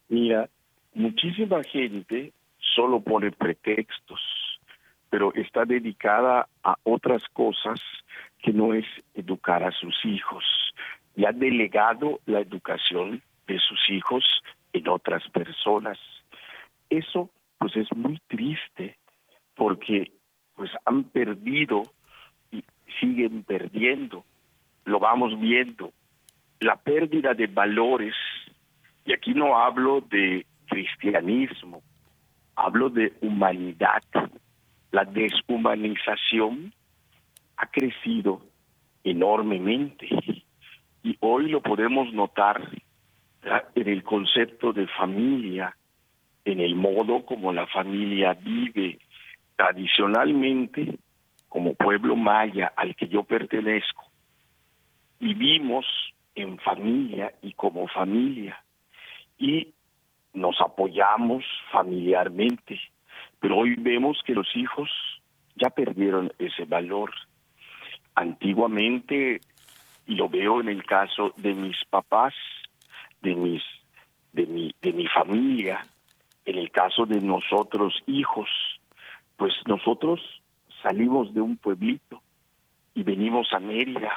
Mira, 0.09 0.49
muchísima 0.93 1.63
gente 1.63 2.33
solo 2.75 3.01
pone 3.01 3.31
pretextos, 3.31 4.21
pero 5.09 5.33
está 5.33 5.65
dedicada 5.65 6.47
a 6.63 6.77
otras 6.83 7.23
cosas 7.33 7.81
que 8.39 8.53
no 8.53 8.73
es 8.73 8.85
educar 9.15 9.63
a 9.63 9.71
sus 9.71 9.95
hijos 10.05 10.43
y 11.15 11.25
ha 11.25 11.31
delegado 11.31 12.19
la 12.25 12.39
educación 12.39 13.23
de 13.47 13.59
sus 13.59 13.79
hijos 13.89 14.23
en 14.73 14.87
otras 14.87 15.27
personas. 15.29 15.97
Eso 16.89 17.31
pues 17.57 17.75
es 17.75 17.87
muy 17.95 18.19
triste 18.27 18.97
porque 19.55 20.11
pues 20.55 20.71
han 20.85 21.05
perdido 21.05 21.83
y 22.51 22.63
siguen 22.99 23.43
perdiendo. 23.43 24.25
Lo 24.85 24.99
vamos 24.99 25.39
viendo. 25.39 25.91
La 26.59 26.75
pérdida 26.75 27.33
de 27.33 27.47
valores, 27.47 28.15
y 29.05 29.13
aquí 29.13 29.33
no 29.33 29.57
hablo 29.57 30.01
de 30.01 30.45
cristianismo, 30.67 31.81
hablo 32.55 32.89
de 32.89 33.13
humanidad. 33.21 34.01
La 34.91 35.05
deshumanización 35.05 36.73
ha 37.57 37.67
crecido 37.67 38.41
enormemente 39.03 40.07
y 41.03 41.15
hoy 41.19 41.49
lo 41.49 41.61
podemos 41.61 42.11
notar 42.13 42.69
en 43.75 43.87
el 43.87 44.03
concepto 44.03 44.73
de 44.73 44.87
familia, 44.87 45.75
en 46.47 46.61
el 46.61 46.75
modo 46.75 47.25
como 47.25 47.51
la 47.51 47.67
familia 47.67 48.33
vive 48.33 48.99
tradicionalmente 49.57 50.97
como 51.49 51.73
pueblo 51.73 52.15
maya 52.15 52.71
al 52.75 52.95
que 52.95 53.09
yo 53.09 53.23
pertenezco. 53.23 54.05
Vivimos 55.19 55.85
en 56.35 56.57
familia 56.59 57.33
y 57.41 57.51
como 57.51 57.87
familia 57.89 58.63
y 59.37 59.73
nos 60.33 60.61
apoyamos 60.61 61.43
familiarmente, 61.69 62.79
pero 63.41 63.57
hoy 63.57 63.75
vemos 63.77 64.21
que 64.25 64.33
los 64.33 64.47
hijos 64.55 64.89
ya 65.55 65.69
perdieron 65.69 66.31
ese 66.39 66.63
valor. 66.63 67.11
Antiguamente, 68.15 69.41
y 70.05 70.15
lo 70.15 70.29
veo 70.29 70.61
en 70.61 70.69
el 70.69 70.85
caso 70.85 71.33
de 71.35 71.53
mis 71.53 71.77
papás, 71.89 72.33
de 73.21 73.35
mis 73.35 73.63
de 74.31 74.45
mi 74.45 74.73
de 74.81 74.93
mi 74.93 75.07
familia, 75.07 75.85
en 76.47 76.57
el 76.57 76.71
caso 76.71 77.05
de 77.05 77.19
nosotros 77.19 78.01
hijos, 78.07 78.49
pues 79.35 79.53
nosotros 79.67 80.21
salimos 80.81 81.33
de 81.33 81.41
un 81.41 81.57
pueblito 81.57 82.21
y 82.95 83.03
venimos 83.03 83.51
a 83.51 83.59
Mérida. 83.59 84.13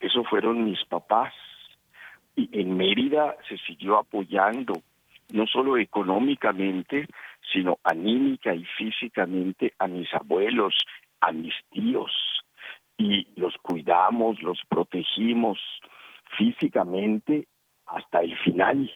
Eso 0.00 0.24
fueron 0.24 0.64
mis 0.64 0.82
papás. 0.86 1.34
Y 2.34 2.48
en 2.58 2.78
Mérida 2.78 3.36
se 3.46 3.58
siguió 3.58 3.98
apoyando, 3.98 4.72
no 5.34 5.46
solo 5.46 5.76
económicamente, 5.76 7.06
sino 7.52 7.78
anímica 7.84 8.54
y 8.54 8.64
físicamente 8.64 9.74
a 9.78 9.86
mis 9.86 10.12
abuelos, 10.14 10.74
a 11.20 11.30
mis 11.30 11.54
tíos. 11.70 12.10
Y 12.96 13.28
los 13.36 13.54
cuidamos, 13.58 14.42
los 14.42 14.58
protegimos 14.66 15.58
físicamente 16.38 17.48
hasta 17.86 18.20
el 18.20 18.34
final. 18.38 18.90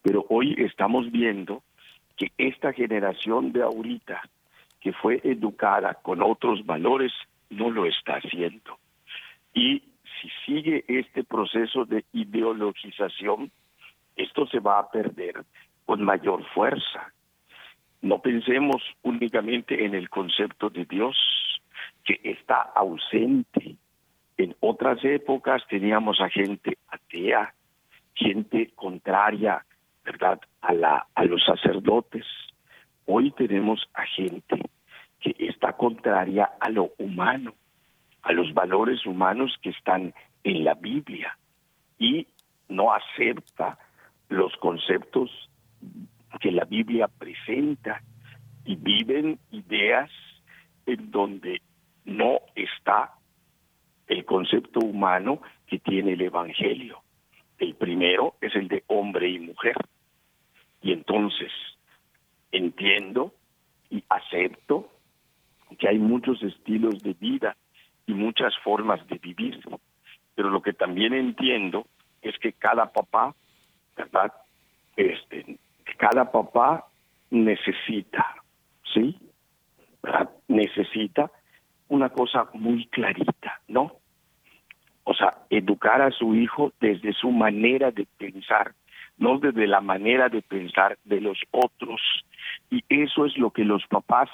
Pero 0.00 0.24
hoy 0.30 0.54
estamos 0.56 1.12
viendo 1.12 1.62
que 2.22 2.30
esta 2.38 2.72
generación 2.72 3.52
de 3.52 3.62
ahorita, 3.62 4.22
que 4.80 4.92
fue 4.92 5.20
educada 5.24 5.94
con 5.94 6.22
otros 6.22 6.64
valores, 6.64 7.12
no 7.50 7.68
lo 7.68 7.84
está 7.84 8.14
haciendo. 8.14 8.78
Y 9.52 9.82
si 10.20 10.28
sigue 10.46 10.84
este 10.86 11.24
proceso 11.24 11.84
de 11.84 12.04
ideologización, 12.12 13.50
esto 14.14 14.46
se 14.46 14.60
va 14.60 14.78
a 14.78 14.88
perder 14.88 15.44
con 15.84 16.04
mayor 16.04 16.44
fuerza. 16.54 17.12
No 18.02 18.20
pensemos 18.20 18.80
únicamente 19.02 19.84
en 19.84 19.96
el 19.96 20.08
concepto 20.08 20.70
de 20.70 20.84
Dios, 20.84 21.16
que 22.04 22.20
está 22.22 22.70
ausente. 22.76 23.74
En 24.36 24.54
otras 24.60 25.04
épocas 25.04 25.62
teníamos 25.68 26.20
a 26.20 26.28
gente 26.28 26.78
atea, 26.88 27.52
gente 28.14 28.70
contraria 28.76 29.64
¿verdad? 30.04 30.40
A, 30.60 30.72
la, 30.72 31.06
a 31.14 31.24
los 31.24 31.44
sacerdotes. 31.44 32.24
Hoy 33.06 33.30
tenemos 33.32 33.88
a 33.94 34.02
gente 34.04 34.60
que 35.20 35.34
está 35.38 35.72
contraria 35.74 36.50
a 36.60 36.68
lo 36.70 36.92
humano, 36.98 37.54
a 38.22 38.32
los 38.32 38.52
valores 38.54 39.06
humanos 39.06 39.56
que 39.62 39.70
están 39.70 40.14
en 40.44 40.64
la 40.64 40.74
Biblia 40.74 41.36
y 41.98 42.26
no 42.68 42.92
acepta 42.92 43.78
los 44.28 44.56
conceptos 44.56 45.30
que 46.40 46.50
la 46.50 46.64
Biblia 46.64 47.08
presenta 47.08 48.02
y 48.64 48.76
viven 48.76 49.38
ideas 49.50 50.10
en 50.86 51.10
donde 51.10 51.60
no 52.04 52.40
está 52.54 53.12
el 54.08 54.24
concepto 54.24 54.80
humano 54.80 55.40
que 55.66 55.78
tiene 55.78 56.12
el 56.12 56.22
Evangelio. 56.22 57.02
El 57.58 57.74
primero 57.74 58.34
es 58.40 58.54
el 58.56 58.68
de 58.68 58.82
hombre 58.88 59.28
y 59.28 59.38
mujer. 59.38 59.76
Y 60.82 60.92
entonces 60.92 61.50
entiendo 62.50 63.32
y 63.90 64.02
acepto 64.08 64.90
que 65.78 65.88
hay 65.88 65.98
muchos 65.98 66.42
estilos 66.42 67.02
de 67.02 67.14
vida 67.14 67.56
y 68.06 68.14
muchas 68.14 68.52
formas 68.58 69.06
de 69.08 69.18
vivir, 69.18 69.60
pero 70.34 70.50
lo 70.50 70.60
que 70.60 70.72
también 70.72 71.14
entiendo 71.14 71.86
es 72.20 72.38
que 72.38 72.52
cada 72.52 72.92
papá, 72.92 73.34
¿verdad? 73.96 74.32
Este, 74.96 75.58
cada 75.98 76.30
papá 76.30 76.86
necesita, 77.30 78.26
¿sí? 78.92 79.16
Necesita 80.48 81.30
una 81.88 82.08
cosa 82.10 82.48
muy 82.54 82.86
clarita, 82.86 83.60
¿no? 83.68 83.96
O 85.04 85.14
sea, 85.14 85.38
educar 85.50 86.00
a 86.02 86.10
su 86.10 86.34
hijo 86.34 86.72
desde 86.80 87.12
su 87.12 87.30
manera 87.30 87.90
de 87.90 88.06
pensar, 88.18 88.74
no 89.18 89.38
desde 89.38 89.66
la 89.66 89.80
manera 89.80 90.28
de 90.28 90.42
pensar 90.42 90.98
de 91.04 91.20
los 91.20 91.38
otros. 91.50 92.00
Y 92.70 92.84
eso 92.88 93.26
es 93.26 93.36
lo 93.36 93.50
que 93.50 93.64
los 93.64 93.86
papás 93.86 94.28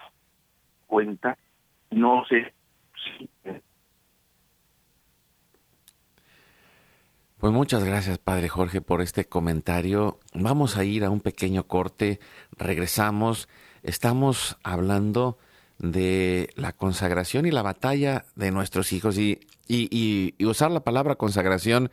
cuentan. 0.86 1.36
No 1.90 2.24
sé 2.28 2.52
si 3.18 3.28
Pues 7.38 7.52
muchas 7.52 7.84
gracias, 7.84 8.18
Padre 8.18 8.48
Jorge, 8.48 8.80
por 8.80 9.00
este 9.00 9.26
comentario. 9.26 10.18
Vamos 10.34 10.76
a 10.76 10.82
ir 10.82 11.04
a 11.04 11.10
un 11.10 11.20
pequeño 11.20 11.68
corte, 11.68 12.18
regresamos. 12.56 13.48
Estamos 13.84 14.58
hablando 14.64 15.38
de 15.78 16.50
la 16.56 16.72
consagración 16.72 17.46
y 17.46 17.52
la 17.52 17.62
batalla 17.62 18.24
de 18.34 18.50
nuestros 18.50 18.92
hijos. 18.92 19.18
Y, 19.18 19.38
y 19.68 20.44
usar 20.44 20.72
la 20.72 20.80
palabra 20.80 21.14
consagración 21.14 21.92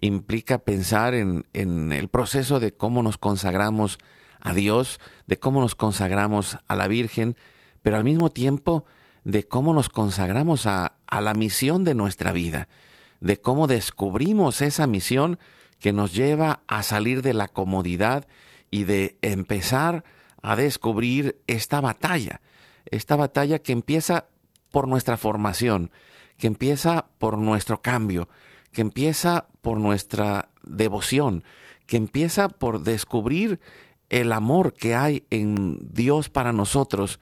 implica 0.00 0.58
pensar 0.58 1.14
en, 1.14 1.46
en 1.52 1.92
el 1.92 2.08
proceso 2.08 2.60
de 2.60 2.72
cómo 2.72 3.02
nos 3.02 3.18
consagramos 3.18 3.98
a 4.40 4.52
Dios, 4.52 5.00
de 5.26 5.38
cómo 5.38 5.60
nos 5.60 5.74
consagramos 5.74 6.58
a 6.68 6.76
la 6.76 6.88
Virgen, 6.88 7.36
pero 7.82 7.96
al 7.96 8.04
mismo 8.04 8.30
tiempo 8.30 8.84
de 9.24 9.46
cómo 9.46 9.74
nos 9.74 9.88
consagramos 9.88 10.66
a, 10.66 10.96
a 11.06 11.20
la 11.20 11.34
misión 11.34 11.84
de 11.84 11.94
nuestra 11.94 12.32
vida 12.32 12.68
de 13.20 13.40
cómo 13.40 13.66
descubrimos 13.66 14.60
esa 14.60 14.86
misión 14.86 15.38
que 15.78 15.92
nos 15.92 16.14
lleva 16.14 16.60
a 16.66 16.82
salir 16.82 17.22
de 17.22 17.34
la 17.34 17.48
comodidad 17.48 18.26
y 18.70 18.84
de 18.84 19.18
empezar 19.22 20.04
a 20.42 20.56
descubrir 20.56 21.40
esta 21.46 21.80
batalla, 21.80 22.40
esta 22.90 23.16
batalla 23.16 23.58
que 23.58 23.72
empieza 23.72 24.26
por 24.70 24.88
nuestra 24.88 25.16
formación, 25.16 25.90
que 26.38 26.46
empieza 26.46 27.06
por 27.18 27.38
nuestro 27.38 27.82
cambio, 27.82 28.28
que 28.76 28.82
empieza 28.82 29.46
por 29.62 29.80
nuestra 29.80 30.50
devoción, 30.62 31.44
que 31.86 31.96
empieza 31.96 32.50
por 32.50 32.82
descubrir 32.82 33.58
el 34.10 34.32
amor 34.32 34.74
que 34.74 34.94
hay 34.94 35.24
en 35.30 35.78
Dios 35.94 36.28
para 36.28 36.52
nosotros, 36.52 37.18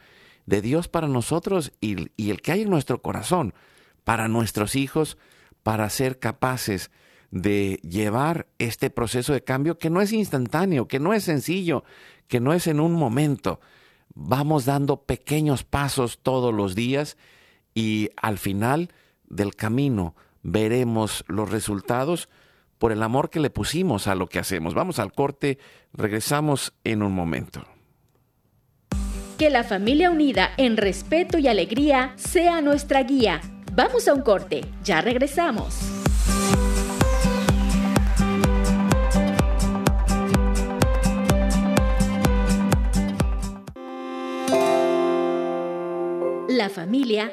de 0.47 0.61
Dios 0.61 0.89
para 0.89 1.07
nosotros 1.07 1.71
y, 1.81 2.11
y 2.17 2.31
el 2.31 2.43
que 2.43 2.51
hay 2.51 2.63
en 2.63 2.71
nuestro 2.71 3.03
corazón, 3.03 3.55
para 4.03 4.27
nuestros 4.27 4.75
hijos, 4.75 5.17
para 5.63 5.89
ser 5.91 6.19
capaces 6.19 6.91
de 7.31 7.79
llevar 7.89 8.49
este 8.59 8.91
proceso 8.91 9.33
de 9.33 9.45
cambio 9.45 9.79
que 9.79 9.91
no 9.91 10.01
es 10.01 10.13
instantáneo, 10.13 10.89
que 10.89 10.99
no 10.99 11.15
es 11.15 11.23
sencillo, 11.23 11.85
que 12.27 12.41
no 12.41 12.53
es 12.53 12.67
en 12.67 12.81
un 12.81 12.95
momento. 12.95 13.61
Vamos 14.13 14.65
dando 14.65 15.05
pequeños 15.05 15.63
pasos 15.63 16.19
todos 16.21 16.53
los 16.53 16.75
días 16.75 17.17
y 17.75 18.11
al 18.17 18.39
final 18.39 18.93
del 19.29 19.55
camino 19.55 20.17
veremos 20.45 21.25
los 21.27 21.51
resultados 21.51 22.29
por 22.79 22.93
el 22.93 23.03
amor 23.03 23.31
que 23.31 23.41
le 23.41 23.51
pusimos 23.51 24.07
a 24.07 24.15
lo 24.15 24.29
que 24.29 24.39
hacemos. 24.39 24.75
Vamos 24.75 25.01
al 25.01 25.13
corte, 25.13 25.59
regresamos 25.93 26.73
en 26.85 27.03
un 27.03 27.13
momento. 27.13 27.65
Que 29.39 29.51
la 29.51 29.65
familia 29.65 30.13
unida 30.13 30.53
en 30.57 30.77
respeto 30.77 31.39
y 31.39 31.49
alegría 31.49 32.13
sea 32.15 32.61
nuestra 32.61 33.03
guía 33.03 33.41
Vamos 33.77 34.07
a 34.07 34.15
un 34.15 34.23
corte, 34.23 34.61
ya 34.85 35.01
regresamos. 35.01 35.81
La 46.49 46.69
familia 46.69 47.33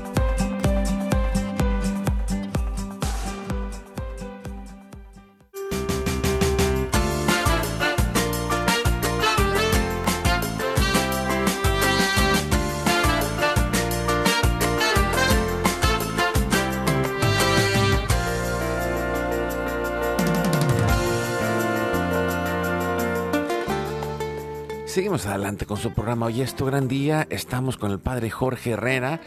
Seguimos 25.01 25.25
adelante 25.25 25.65
con 25.65 25.77
su 25.77 25.93
programa. 25.93 26.27
Hoy 26.27 26.41
es 26.41 26.53
tu 26.53 26.65
gran 26.65 26.87
día. 26.87 27.25
Estamos 27.31 27.75
con 27.75 27.89
el 27.89 27.97
padre 27.97 28.29
Jorge 28.29 28.73
Herrera. 28.73 29.19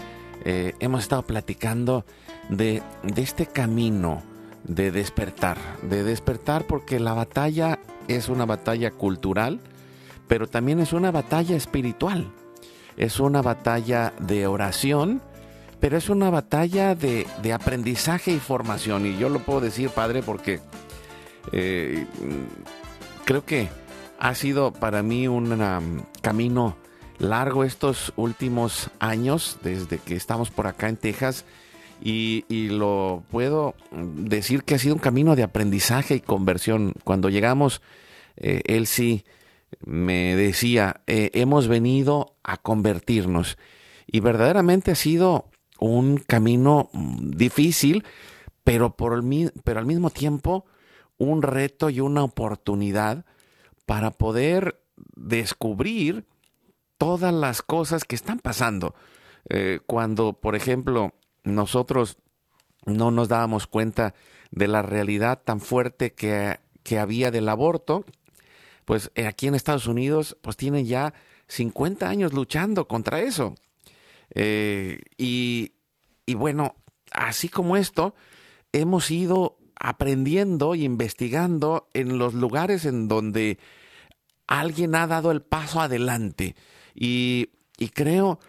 Eh, 0.45 0.73
hemos 0.79 1.03
estado 1.03 1.25
platicando 1.25 2.05
de, 2.49 2.81
este 3.17 3.47
camino 3.47 4.23
de 4.63 4.93
despertar, 4.93 5.59
de 5.83 6.05
despertar 6.05 6.65
porque 6.69 7.01
la 7.01 7.13
batalla 7.13 7.81
es 8.07 8.29
una 8.29 8.47
batalla 8.47 8.93
cultural, 8.93 9.59
pero 10.29 10.47
también 10.47 10.79
es 10.79 10.93
una 10.93 11.11
batalla 11.11 11.57
espiritual, 11.57 12.31
es 12.97 13.19
una 13.19 13.43
batalla 13.43 14.13
de 14.21 14.47
oración, 14.47 15.23
pero 15.81 15.97
es 15.97 16.09
una 16.09 16.31
batalla 16.31 16.95
de, 16.95 17.27
aprendizaje 17.53 18.31
y 18.31 18.39
formación. 18.39 19.07
Y 19.07 19.19
yo 19.19 19.29
lo 19.29 19.41
puedo 19.41 19.61
decir, 19.61 19.91
Padre, 19.91 20.23
porque 20.23 20.61
eh, 21.51 22.07
creo 23.25 23.45
que 23.45 23.71
ha 24.25 24.35
sido 24.35 24.73
para 24.73 25.03
mí 25.03 25.29
un 25.29 25.61
um, 25.61 26.01
camino 26.23 26.79
largo 27.19 27.63
estos 27.63 28.15
últimos 28.17 28.89
años, 28.99 29.59
desde 29.63 29.99
que 29.99 30.17
estamos 30.17 30.51
por 30.51 30.67
acá 30.67 30.89
en 30.89 30.97
Texas, 30.97 31.45
y, 32.01 32.43
lo 32.71 33.23
puedo 33.31 33.75
decir 33.93 34.65
que 34.65 34.77
ha 34.77 34.79
sido 34.79 34.95
un 34.95 35.01
camino 35.01 35.37
de 35.37 35.43
aprendizaje 35.43 36.15
y 36.15 36.21
conversión. 36.21 36.95
Cuando 37.05 37.29
llegamos, 37.29 37.83
eh, 38.37 38.63
me 39.85 40.37
decía, 40.37 41.03
eh, 41.07 41.31
hemos 41.35 41.69
venido 41.69 42.35
a 42.43 42.57
convertirnos. 42.57 43.59
Y 44.07 44.21
verdaderamente 44.21 44.91
ha 44.91 44.97
sido 44.97 45.51
un 45.79 46.17
camino 46.17 46.89
mm, 46.95 47.33
difícil, 47.33 48.05
pero, 48.65 48.97
por 48.97 49.13
el, 49.13 49.53
pero 49.65 49.81
al 49.81 49.87
mismo 49.87 50.09
tiempo 50.09 50.65
un 51.19 51.43
reto 51.43 51.91
y 51.91 52.01
una 52.01 52.25
oportunidad 52.25 53.27
para 53.87 54.11
poder 54.11 54.81
descubrir 55.17 56.27
todas 56.99 57.35
las 57.35 57.63
cosas 57.63 58.05
que 58.05 58.15
están 58.15 58.39
pasando. 58.39 58.95
Eh, 59.49 59.81
cuando, 59.87 60.33
por 60.35 60.55
ejemplo, 60.55 61.15
nosotros 61.43 62.19
no 62.87 63.11
nos 63.11 63.29
dábamos 63.29 63.67
cuenta 63.67 64.15
de 64.51 64.69
la 64.69 64.83
realidad 64.83 65.43
tan 65.45 65.61
fuerte 65.61 66.13
que, 66.15 66.61
que 66.83 66.99
había 66.99 67.31
del 67.31 67.49
aborto, 67.49 68.05
pues 68.85 69.11
eh, 69.15 69.27
aquí 69.27 69.47
en 69.47 69.55
Estados 69.55 69.87
Unidos, 69.87 70.37
pues 70.41 70.57
tienen 70.57 70.87
ya 70.87 71.15
50 71.49 72.09
años 72.09 72.33
luchando 72.33 72.87
contra 72.87 73.21
eso. 73.21 73.55
Eh, 74.35 75.01
y, 75.17 75.73
y 76.27 76.35
bueno, 76.35 76.77
así 77.13 77.49
como 77.49 77.77
esto, 77.77 78.15
hemos 78.73 79.11
ido 79.11 79.59
aprendiendo 79.85 80.75
y 80.75 80.85
investigando 80.85 81.91
en 81.93 82.17
los 82.17 82.33
lugares 82.33 82.87
en 82.87 83.07
donde 83.07 83.59
alguien 84.47 84.95
ha 84.95 85.07
dado 85.07 85.31
el 85.31 85.43
paso 85.43 85.79
adelante. 85.83 86.57
Y, 86.95 87.51
creo 87.93 88.41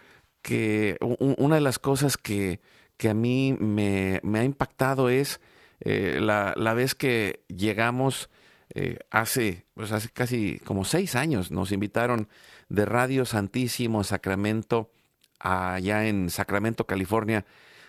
que 0.41 0.97
una 1.01 1.55
de 1.55 1.61
las 1.61 1.77
cosas 1.77 2.15
que, 2.15 2.61
a 3.05 3.13
mí 3.13 3.53
me, 3.59 4.21
ha 4.33 4.43
impactado 4.45 5.09
es 5.09 5.41
eh, 5.81 6.19
la, 6.21 6.73
vez 6.73 6.95
que 6.95 7.43
llegamos 7.49 8.29
eh, 8.73 8.99
hace, 9.11 9.65
pues 9.73 9.91
hace 9.91 10.07
casi 10.07 10.59
como 10.59 10.86
seis 10.86 11.15
años, 11.15 11.51
nos 11.51 11.73
invitaron 11.73 12.29
de 12.69 12.86
Radio 12.86 13.25
Santísimo 13.25 14.05
Sacramento 14.05 14.89
allá 15.38 16.07
en 16.07 16.29
Sacramento, 16.29 16.88
California, 16.88 17.45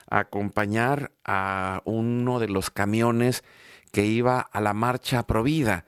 acompañar 0.08 1.12
a 1.24 1.82
uno 1.84 2.38
de 2.38 2.48
los 2.48 2.70
camiones 2.70 3.44
que 3.92 4.06
iba 4.06 4.40
a 4.40 4.60
la 4.60 4.74
marcha 4.74 5.26
Provida. 5.26 5.84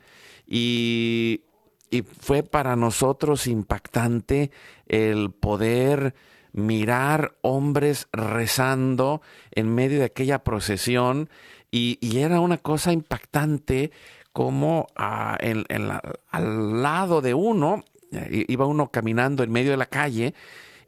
Y 0.47 1.43
y 1.91 2.03
fue 2.03 2.43
para 2.43 2.77
nosotros 2.77 3.47
impactante 3.47 4.51
el 4.87 5.31
poder 5.31 6.15
mirar 6.53 7.37
hombres 7.43 8.09
rezando 8.13 9.23
en 9.53 9.75
medio 9.75 9.99
de 9.99 10.07
aquella 10.07 10.45
procesión 10.45 11.29
y, 11.71 11.99
era 12.19 12.41
una 12.41 12.57
cosa 12.59 12.93
impactante 12.93 13.91
como 14.33 14.87
ah, 14.97 15.37
al 16.31 16.83
lado 16.83 17.21
de 17.21 17.35
uno, 17.35 17.85
eh, 18.13 18.45
iba 18.49 18.65
uno 18.67 18.91
caminando 18.91 19.43
en 19.43 19.53
medio 19.53 19.71
de 19.71 19.77
la 19.77 19.87
calle 19.87 20.35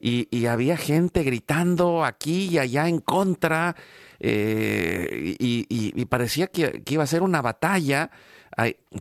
y, 0.01 0.47
había 0.47 0.77
gente 0.77 1.23
gritando 1.23 2.05
aquí 2.05 2.49
y 2.49 2.59
allá 2.59 2.89
en 2.89 3.01
contra 3.01 3.77
eh, 4.19 5.37
y, 5.39 6.05
parecía 6.07 6.47
que, 6.47 6.83
iba 6.87 7.05
a 7.05 7.07
ser 7.07 7.23
una 7.23 7.43
batalla 7.43 8.11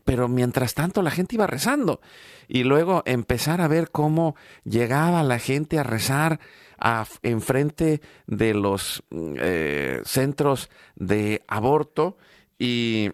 pero 0.06 0.30
mientras 0.30 0.74
tanto 0.74 1.02
la 1.02 1.12
gente 1.12 1.36
iba 1.36 1.48
rezando. 1.48 2.00
Y 2.48 2.64
luego 2.64 3.04
empezar 3.06 3.60
a 3.62 3.68
ver 3.68 3.92
cómo 3.92 4.36
llegaba 4.64 5.24
la 5.24 5.40
gente 5.40 5.80
a 5.80 5.84
rezar 5.84 6.40
a, 6.80 7.06
enfrente 7.24 8.00
de 8.26 8.54
los 8.54 9.04
eh, 9.12 10.02
centros 10.06 10.70
de 10.96 11.44
aborto. 11.48 12.18
Y, 12.58 13.12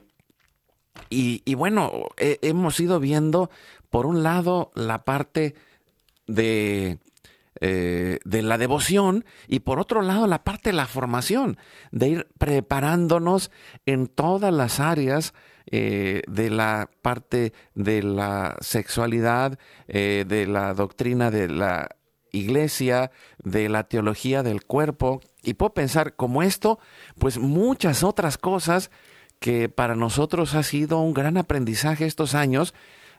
y, 1.09 1.55
bueno, 1.55 2.09
hemos 2.17 2.79
ido 2.79 2.99
viendo, 2.99 3.49
por 3.89 4.05
un 4.05 4.21
lado, 4.21 4.71
la 4.75 5.03
parte 5.03 5.55
de, 6.27 6.99
eh, 7.61 8.19
de 8.25 8.41
la 8.41 8.57
devoción 8.57 9.23
y 9.47 9.59
por 9.59 9.79
otro 9.79 10.01
lado 10.01 10.27
la 10.27 10.43
parte 10.43 10.71
de 10.71 10.75
la 10.75 10.87
formación, 10.87 11.57
de 11.91 12.09
ir 12.09 12.27
preparándonos 12.37 13.51
en 13.85 14.07
todas 14.07 14.53
las 14.53 14.79
áreas 14.79 15.33
eh, 15.71 16.21
de 16.27 16.49
la 16.49 16.89
parte 17.01 17.53
de 17.73 18.03
la 18.03 18.57
sexualidad, 18.59 19.57
eh, 19.87 20.25
de 20.27 20.45
la 20.45 20.73
doctrina 20.73 21.31
de 21.31 21.47
la 21.47 21.89
iglesia, 22.31 23.11
de 23.43 23.69
la 23.69 23.85
teología 23.85 24.43
del 24.43 24.63
cuerpo. 24.65 25.21
Y 25.41 25.55
puedo 25.55 25.73
pensar 25.73 26.15
como 26.15 26.43
esto, 26.43 26.79
pues 27.17 27.39
muchas 27.39 28.03
otras 28.03 28.37
cosas 28.37 28.91
que 29.39 29.69
para 29.69 29.95
nosotros 29.95 30.55
ha 30.55 30.63
sido 30.63 30.99
un 30.99 31.13
gran 31.13 31.37
aprendizaje 31.37 32.05
estos 32.05 32.35
años, 32.35 32.73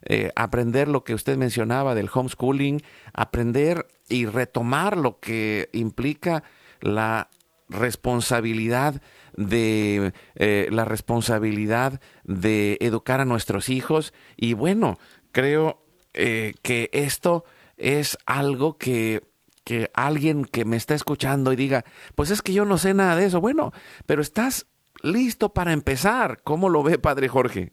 eh, 0.07 0.31
aprender 0.37 0.89
lo 0.89 1.05
que 1.05 1.15
usted 1.15 1.37
mencionaba 1.37 1.95
del 1.95 2.11
homeschooling, 2.13 2.83
aprender 3.13 3.87
y 4.09 4.27
retomar 4.27 4.97
lo 4.97 5.19
que 5.19 5.69
implica 5.73 6.45
la 6.81 7.29
responsabilidad 7.69 9.03
de 9.37 10.13
eh, 10.37 10.69
la 10.71 10.85
responsabilidad 10.85 12.01
de 12.23 12.79
educar 12.81 13.21
a 13.21 13.25
nuestros 13.25 13.69
hijos 13.69 14.15
y 14.37 14.55
bueno, 14.55 14.99
creo 15.33 15.83
eh, 16.15 16.55
que 16.63 16.89
esto 16.93 17.45
es 17.77 18.17
algo 18.25 18.79
que, 18.79 19.25
que 19.65 19.91
alguien 19.95 20.45
que 20.45 20.65
me 20.65 20.77
está 20.77 20.95
escuchando 20.95 21.53
y 21.53 21.57
diga, 21.57 21.85
pues 22.15 22.31
es 22.31 22.41
que 22.41 22.53
yo 22.53 22.65
no 22.65 22.79
sé 22.79 22.95
nada 22.95 23.17
de 23.17 23.27
eso, 23.27 23.41
bueno, 23.41 23.73
pero 24.07 24.23
estás 24.23 24.67
listo 25.03 25.53
para 25.53 25.73
empezar. 25.73 26.41
¿Cómo 26.43 26.69
lo 26.69 26.83
ve, 26.83 26.99
Padre 26.99 27.29
Jorge? 27.29 27.73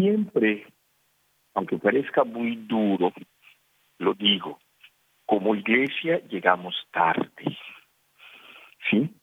Siempre, 0.00 0.66
aunque 1.54 1.76
parezca 1.76 2.24
muy 2.24 2.56
duro, 2.56 3.12
lo 3.98 4.14
digo, 4.14 4.58
como 5.26 5.54
iglesia 5.54 6.20
llegamos 6.26 6.74
tarde. 6.90 7.58
¿Sí? 8.90 9.14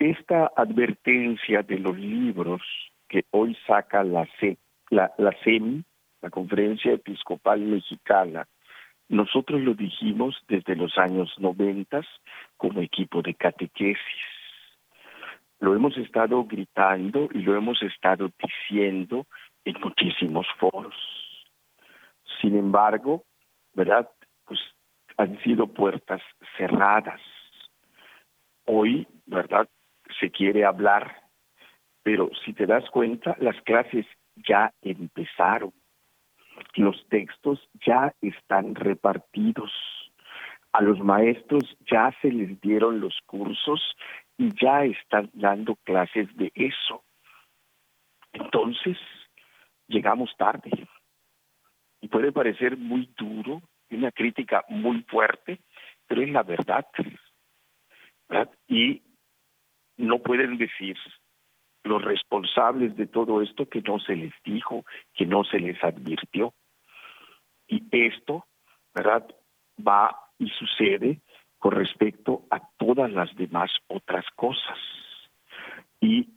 esta 0.00 0.50
advertencia 0.56 1.62
de 1.62 1.78
los 1.78 1.96
libros 1.96 2.62
que 3.06 3.24
hoy 3.30 3.56
saca 3.66 4.02
la, 4.02 4.26
C, 4.40 4.56
la, 4.88 5.12
la 5.18 5.32
CEMI, 5.44 5.84
la 6.22 6.30
Conferencia 6.30 6.92
Episcopal 6.92 7.60
Mexicana, 7.60 8.48
nosotros 9.08 9.60
lo 9.60 9.74
dijimos 9.74 10.36
desde 10.48 10.74
los 10.74 10.96
años 10.96 11.34
noventas 11.38 12.06
como 12.56 12.80
equipo 12.80 13.20
de 13.20 13.34
catequesis. 13.34 14.00
Lo 15.58 15.74
hemos 15.74 15.96
estado 15.98 16.44
gritando 16.44 17.28
y 17.34 17.40
lo 17.40 17.54
hemos 17.54 17.82
estado 17.82 18.30
diciendo 18.42 19.26
en 19.64 19.80
muchísimos 19.80 20.46
foros. 20.58 20.94
Sin 22.40 22.56
embargo, 22.56 23.24
¿verdad? 23.74 24.08
Pues 24.44 24.60
han 25.16 25.38
sido 25.42 25.66
puertas 25.66 26.22
cerradas. 26.56 27.20
Hoy, 28.64 29.06
¿verdad? 29.26 29.68
se 30.18 30.30
quiere 30.30 30.64
hablar, 30.64 31.22
pero 32.02 32.30
si 32.44 32.52
te 32.52 32.66
das 32.66 32.88
cuenta, 32.90 33.36
las 33.40 33.60
clases 33.62 34.06
ya 34.36 34.72
empezaron, 34.82 35.72
los 36.74 37.06
textos 37.08 37.68
ya 37.86 38.14
están 38.20 38.74
repartidos, 38.74 39.70
a 40.72 40.82
los 40.82 40.98
maestros 41.00 41.76
ya 41.90 42.14
se 42.22 42.30
les 42.30 42.60
dieron 42.60 43.00
los 43.00 43.18
cursos 43.26 43.96
y 44.38 44.50
ya 44.60 44.84
están 44.84 45.28
dando 45.32 45.76
clases 45.84 46.34
de 46.36 46.52
eso. 46.54 47.02
Entonces, 48.32 48.96
llegamos 49.90 50.34
tarde. 50.36 50.70
Y 52.00 52.08
puede 52.08 52.32
parecer 52.32 52.76
muy 52.76 53.12
duro, 53.18 53.60
una 53.90 54.12
crítica 54.12 54.64
muy 54.68 55.02
fuerte, 55.02 55.60
pero 56.06 56.22
es 56.22 56.30
la 56.30 56.42
verdad. 56.42 56.86
Y 58.68 59.02
no 59.96 60.20
pueden 60.20 60.56
decir 60.56 60.96
los 61.82 62.02
responsables 62.02 62.96
de 62.96 63.06
todo 63.06 63.42
esto 63.42 63.68
que 63.68 63.82
no 63.82 63.98
se 63.98 64.16
les 64.16 64.32
dijo, 64.44 64.84
que 65.14 65.26
no 65.26 65.44
se 65.44 65.58
les 65.58 65.82
advirtió. 65.82 66.54
Y 67.66 67.82
esto, 67.90 68.46
¿verdad? 68.94 69.26
Va 69.86 70.16
y 70.38 70.48
sucede 70.50 71.20
con 71.58 71.72
respecto 71.72 72.46
a 72.50 72.60
todas 72.78 73.10
las 73.10 73.34
demás 73.36 73.70
otras 73.88 74.24
cosas. 74.36 74.78
Y 76.00 76.28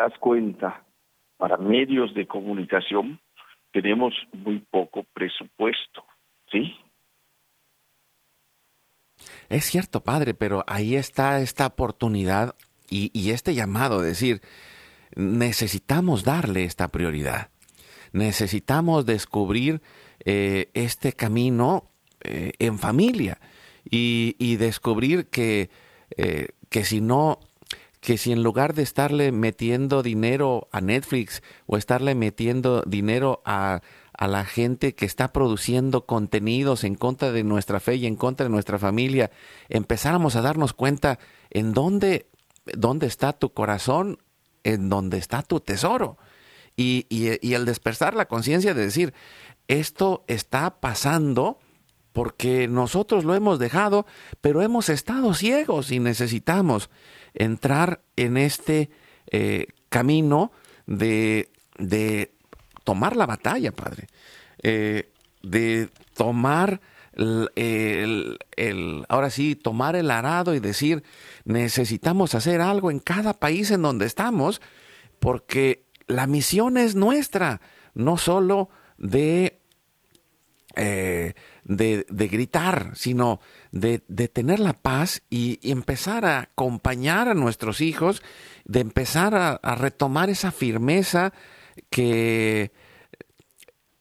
das 0.00 0.16
cuenta, 0.18 0.84
para 1.40 1.56
medios 1.56 2.14
de 2.14 2.26
comunicación 2.26 3.18
tenemos 3.72 4.12
muy 4.32 4.58
poco 4.70 5.04
presupuesto, 5.14 6.04
¿sí? 6.52 6.76
Es 9.48 9.64
cierto, 9.64 10.02
padre, 10.02 10.34
pero 10.34 10.62
ahí 10.66 10.96
está 10.96 11.40
esta 11.40 11.66
oportunidad 11.66 12.54
y, 12.90 13.30
este 13.30 13.54
llamado, 13.54 14.02
decir, 14.02 14.42
necesitamos 15.14 16.24
darle 16.24 16.64
esta 16.64 16.88
prioridad. 16.88 17.50
Necesitamos 18.12 19.06
descubrir 19.06 19.80
eh, 20.24 20.70
este 20.74 21.12
camino 21.12 21.90
eh, 22.22 22.52
en 22.58 22.78
familia 22.78 23.38
y, 23.88 24.56
descubrir 24.56 25.26
que, 25.28 25.70
eh, 26.16 26.48
que 26.68 26.84
si 26.84 27.00
no 27.00 27.38
que 28.00 28.16
si 28.18 28.32
en 28.32 28.42
lugar 28.42 28.74
de 28.74 28.82
estarle 28.82 29.30
metiendo 29.30 30.02
dinero 30.02 30.68
a 30.72 30.80
Netflix 30.80 31.42
o 31.66 31.76
estarle 31.76 32.14
metiendo 32.14 32.82
dinero 32.86 33.42
a, 33.44 33.82
a 34.20 34.28
la 34.28 34.44
gente 34.44 34.94
que 34.94 35.06
está 35.06 35.32
produciendo 35.32 36.04
contenidos 36.04 36.84
en 36.84 36.94
contra 36.94 37.32
de 37.32 37.42
nuestra 37.42 37.80
fe 37.80 37.96
y 37.96 38.06
en 38.06 38.16
contra 38.16 38.44
de 38.44 38.50
nuestra 38.50 38.78
familia, 38.78 39.30
empezáramos 39.70 40.36
a 40.36 40.42
darnos 40.42 40.74
cuenta 40.74 41.18
en 41.48 41.72
dónde, 41.72 42.28
dónde 42.66 43.06
está 43.06 43.32
tu 43.32 43.54
corazón, 43.54 44.18
en 44.62 44.90
dónde 44.90 45.16
está 45.16 45.42
tu 45.42 45.60
tesoro. 45.60 46.18
Y, 46.76 47.06
y, 47.08 47.54
el 47.54 47.64
despertar 47.64 48.14
la 48.14 48.26
conciencia 48.26 48.74
de 48.74 48.84
decir, 48.84 49.14
esto 49.68 50.24
está 50.28 50.80
pasando 50.80 51.58
porque 52.12 52.68
nosotros 52.68 53.24
lo 53.24 53.34
hemos 53.34 53.58
dejado, 53.58 54.06
pero 54.40 54.62
hemos 54.62 54.88
estado 54.88 55.32
ciegos 55.32 55.92
y 55.92 55.98
necesitamos 55.98 56.90
entrar 57.34 58.02
en 58.16 58.36
este 58.36 58.90
eh, 59.26 59.66
camino 59.88 60.52
de, 60.86 61.50
de, 61.78 62.34
tomar 62.84 63.16
la 63.16 63.26
batalla, 63.26 63.72
Padre, 63.72 64.08
eh, 64.62 65.12
de 65.42 65.88
tomar 66.14 66.80
el, 67.14 68.38
ahora 69.08 69.30
sí, 69.30 69.56
tomar 69.56 69.96
el 69.96 70.10
arado 70.10 70.54
y 70.54 70.60
decir, 70.60 71.02
necesitamos 71.44 72.34
hacer 72.34 72.60
algo 72.60 72.90
en 72.90 73.00
cada 73.00 73.34
país 73.34 73.70
en 73.70 73.82
donde 73.82 74.06
estamos, 74.06 74.60
porque 75.18 75.84
la 76.06 76.26
misión 76.26 76.76
es 76.76 76.94
nuestra, 76.94 77.60
no 77.94 78.16
solo 78.16 78.70
de 78.96 79.60
eh, 80.76 81.34
de, 81.64 82.28
gritar, 82.28 82.92
sino 82.94 83.40
de, 83.72 83.98
tener 84.28 84.60
la 84.60 84.74
paz 84.74 85.22
y, 85.30 85.58
empezar 85.70 86.24
a 86.24 86.40
acompañar 86.40 87.28
a 87.28 87.34
nuestros 87.34 87.80
hijos, 87.80 88.22
de 88.64 88.80
empezar 88.80 89.34
a, 89.34 89.74
retomar 89.76 90.30
esa 90.30 90.50
firmeza 90.50 91.32
que 91.88 92.72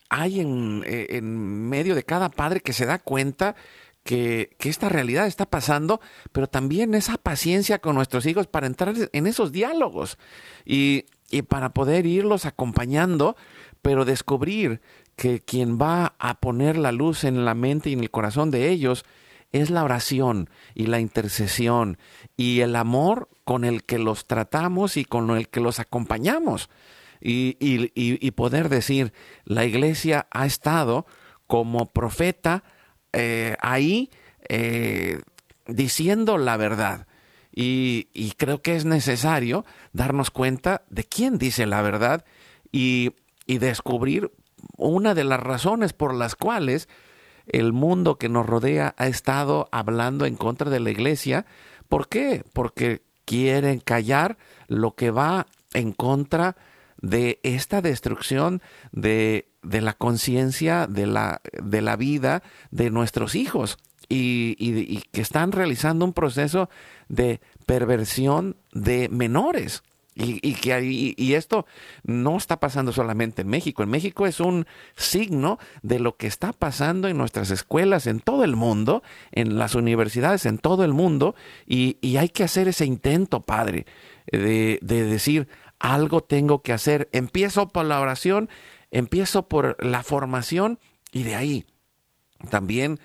hay 0.09 0.39
en, 0.39 1.69
medio 1.69 1.95
de 1.95 2.03
cada 2.03 2.29
padre 2.29 2.61
que 2.61 2.73
se 2.73 2.85
da 2.85 2.99
cuenta 2.99 3.55
que, 4.03 4.55
esta 4.59 4.89
realidad 4.89 5.27
está 5.27 5.45
pasando, 5.45 6.01
pero 6.31 6.47
también 6.47 6.95
esa 6.95 7.17
paciencia 7.17 7.79
con 7.79 7.95
nuestros 7.95 8.25
hijos 8.25 8.47
para 8.47 8.67
entrar 8.67 8.95
en 9.11 9.27
esos 9.27 9.51
diálogos 9.51 10.17
y, 10.65 11.05
y 11.29 11.43
para 11.43 11.69
poder 11.69 12.07
irlos 12.07 12.45
acompañando, 12.45 13.35
pero 13.81 14.03
descubrir 14.03 14.81
que 15.15 15.41
quien 15.41 15.77
va 15.77 16.15
a 16.17 16.39
poner 16.39 16.77
la 16.77 16.91
luz 16.91 17.23
en 17.23 17.45
la 17.45 17.53
mente 17.53 17.89
y 17.89 17.93
en 17.93 17.99
el 17.99 18.09
corazón 18.09 18.51
de 18.51 18.69
ellos 18.69 19.05
es 19.51 19.69
la 19.69 19.83
oración 19.83 20.49
y 20.75 20.85
la 20.87 20.99
intercesión 20.99 21.97
y 22.37 22.61
el 22.61 22.75
amor 22.75 23.29
con 23.43 23.63
el 23.63 23.83
que 23.83 23.97
los 23.99 24.27
tratamos 24.27 24.97
y 24.97 25.05
con 25.05 25.29
el 25.31 25.49
que 25.49 25.59
los 25.59 25.79
acompañamos. 25.79 26.69
Y, 27.21 28.31
poder 28.31 28.69
decir, 28.69 29.11
la 29.43 29.65
iglesia 29.65 30.27
ha 30.31 30.45
estado 30.45 31.05
como 31.47 31.87
profeta 31.87 32.63
eh, 33.11 33.57
ahí 33.59 34.09
eh, 34.47 35.19
diciendo 35.67 36.37
la 36.37 36.55
verdad. 36.57 37.07
Y, 37.53 38.07
y, 38.13 38.31
creo 38.37 38.61
que 38.61 38.75
es 38.75 38.85
necesario 38.85 39.65
darnos 39.91 40.31
cuenta 40.31 40.83
de 40.89 41.03
quién 41.03 41.37
dice 41.37 41.65
la 41.65 41.81
verdad 41.81 42.23
y, 42.71 43.15
y 43.47 43.57
descubrir 43.57 44.31
una 44.77 45.15
de 45.15 45.23
las 45.23 45.39
razones 45.39 45.91
por 45.91 46.13
las 46.13 46.35
cuales 46.35 46.87
el 47.49 47.73
mundo 47.73 48.17
que 48.17 48.29
nos 48.29 48.45
rodea 48.45 48.95
ha 48.97 49.07
estado 49.07 49.67
hablando 49.71 50.25
en 50.25 50.35
contra 50.35 50.69
de 50.69 50.79
la 50.79 50.91
iglesia. 50.91 51.45
¿Por 51.87 52.07
qué? 52.07 52.43
Porque 52.53 53.01
quieren 53.25 53.79
callar 53.79 54.37
lo 54.67 54.95
que 54.95 55.11
va 55.11 55.47
en 55.73 55.91
contra 55.91 56.55
de 57.01 57.39
esta 57.43 57.81
destrucción 57.81 58.61
de, 58.91 59.47
la 59.61 59.93
conciencia, 59.93 60.87
de 60.87 61.05
la, 61.05 61.41
de 61.61 61.81
la 61.81 61.95
vida 61.95 62.43
de 62.71 62.89
nuestros 62.89 63.35
hijos. 63.35 63.77
Y, 64.11 65.01
que 65.11 65.21
están 65.21 65.51
realizando 65.51 66.03
un 66.03 66.13
proceso 66.13 66.69
de 67.09 67.41
perversión 67.67 68.57
de 68.73 69.07
menores. 69.09 69.83
Y, 70.21 70.53
que, 70.55 70.83
y, 70.83 71.33
esto 71.33 71.65
no 72.03 72.35
está 72.35 72.59
pasando 72.59 72.91
solamente 72.91 73.43
en 73.43 73.47
México. 73.47 73.83
En 73.83 73.89
México 73.89 74.27
es 74.27 74.41
un 74.41 74.65
signo 74.97 75.59
de 75.81 75.99
lo 75.99 76.17
que 76.17 76.27
está 76.27 76.51
pasando 76.51 77.07
en 77.07 77.17
nuestras 77.17 77.51
escuelas 77.51 78.05
en 78.05 78.19
todo 78.19 78.43
el 78.43 78.57
mundo, 78.57 79.01
en 79.31 79.57
las 79.57 79.75
universidades 79.75 80.45
en 80.45 80.57
todo 80.57 80.83
el 80.83 80.93
mundo. 80.93 81.35
Y, 81.65 81.97
hay 82.17 82.27
que 82.27 82.43
hacer 82.43 82.67
ese 82.67 82.85
intento, 82.85 83.41
Padre, 83.41 83.85
de, 84.29 84.79
de 84.81 85.03
decir, 85.05 85.47
algo 85.79 86.21
tengo 86.21 86.61
que 86.61 86.73
hacer. 86.73 87.07
Empiezo 87.13 87.69
por 87.69 87.85
la 87.85 88.01
oración, 88.01 88.49
empiezo 88.91 89.47
por 89.47 89.77
la 89.83 90.03
formación 90.03 90.79
y 91.13 91.23
de 91.23 91.35
ahí 91.35 91.65
también 92.49 92.99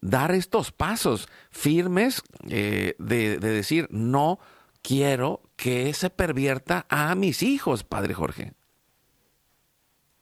dar 0.00 0.32
estos 0.32 0.72
pasos 0.72 1.28
firmes 1.50 2.22
eh, 2.48 2.94
de, 2.98 3.38
de 3.38 3.50
decir, 3.50 3.88
no 3.90 4.38
quiero 4.82 5.42
que 5.56 5.92
se 5.94 6.10
pervierta 6.10 6.86
a 6.88 7.14
mis 7.14 7.42
hijos, 7.42 7.82
Padre 7.82 8.14
Jorge. 8.14 8.52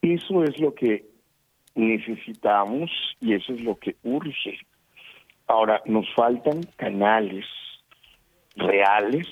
Eso 0.02 0.44
es 0.44 0.58
lo 0.60 0.74
que 0.74 1.06
necesitamos 1.74 2.90
y 3.20 3.34
eso 3.34 3.52
es 3.52 3.60
lo 3.60 3.76
que 3.78 3.96
urge. 4.02 4.58
Ahora, 5.46 5.82
nos 5.86 6.06
faltan 6.14 6.62
canales 6.76 7.46
reales 8.56 9.26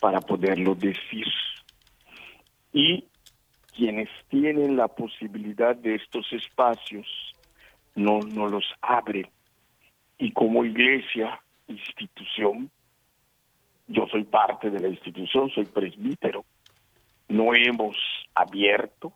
para 0.00 0.20
poderlo 0.20 0.74
decir. 0.74 1.26
Y 2.72 3.04
quienes 3.76 4.08
tienen 4.28 4.76
la 4.76 4.88
posibilidad 4.88 5.76
de 5.76 5.96
estos 5.96 6.32
espacios 6.32 7.06
no, 7.94 8.20
no 8.20 8.48
los 8.48 8.64
abren. 8.80 9.28
Y 10.18 10.32
como 10.32 10.64
iglesia, 10.64 11.40
institución, 11.68 12.70
yo 13.86 14.06
soy 14.10 14.24
parte 14.24 14.70
de 14.70 14.80
la 14.80 14.88
institución, 14.88 15.50
soy 15.50 15.66
presbítero, 15.66 16.44
no 17.28 17.54
hemos 17.54 17.96
abierto 18.34 19.12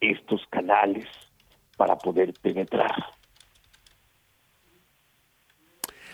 estos 0.00 0.42
canales 0.50 1.06
para 1.76 1.96
poder 1.96 2.32
penetrar. 2.40 2.92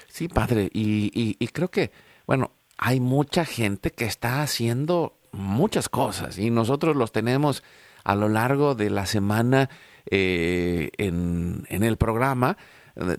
Sí, 0.07 0.29
padre, 0.29 0.69
y, 0.73 1.47
creo 1.49 1.71
que, 1.71 1.91
bueno, 2.27 2.53
hay 2.79 3.01
mucha 3.01 3.45
gente 3.45 3.91
que 3.91 4.05
está 4.05 4.43
haciendo 4.43 5.19
muchas 5.33 5.89
cosas 5.89 6.39
y 6.39 6.51
nosotros 6.51 6.95
los 6.95 7.11
tenemos 7.11 7.65
a 8.05 8.15
lo 8.15 8.29
largo 8.29 8.75
de 8.77 8.91
la 8.91 9.07
semana 9.07 9.69
eh, 10.09 10.91
en, 10.99 11.65
en 11.69 11.83
el 11.83 11.97
programa 11.97 12.57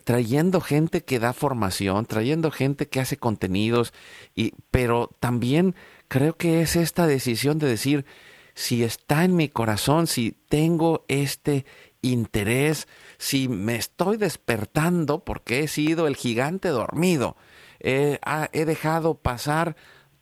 trayendo 0.04 0.62
gente 0.62 1.04
que 1.04 1.20
da 1.20 1.34
formación, 1.34 2.06
trayendo 2.06 2.52
gente 2.52 2.88
que 2.88 3.00
hace 3.00 3.18
contenidos, 3.18 3.94
y, 4.36 4.54
pero 4.72 5.12
también 5.20 5.76
creo 6.08 6.38
que 6.38 6.62
es 6.62 6.76
esta 6.76 7.08
decisión 7.08 7.60
de 7.60 7.68
decir, 7.68 8.06
si 8.54 8.84
está 8.84 9.26
en 9.26 9.36
mi 9.36 9.50
corazón, 9.50 10.08
si 10.08 10.32
tengo 10.48 11.04
este 11.08 11.66
interés, 12.02 12.88
si 13.18 13.50
me 13.50 13.76
estoy 13.76 14.18
despertando 14.18 15.26
porque 15.26 15.62
he 15.62 15.68
sido 15.68 16.08
el 16.08 16.16
gigante 16.16 16.70
dormido, 16.70 17.36
he 17.80 18.66
dejado 18.66 19.16
pasar 19.16 19.76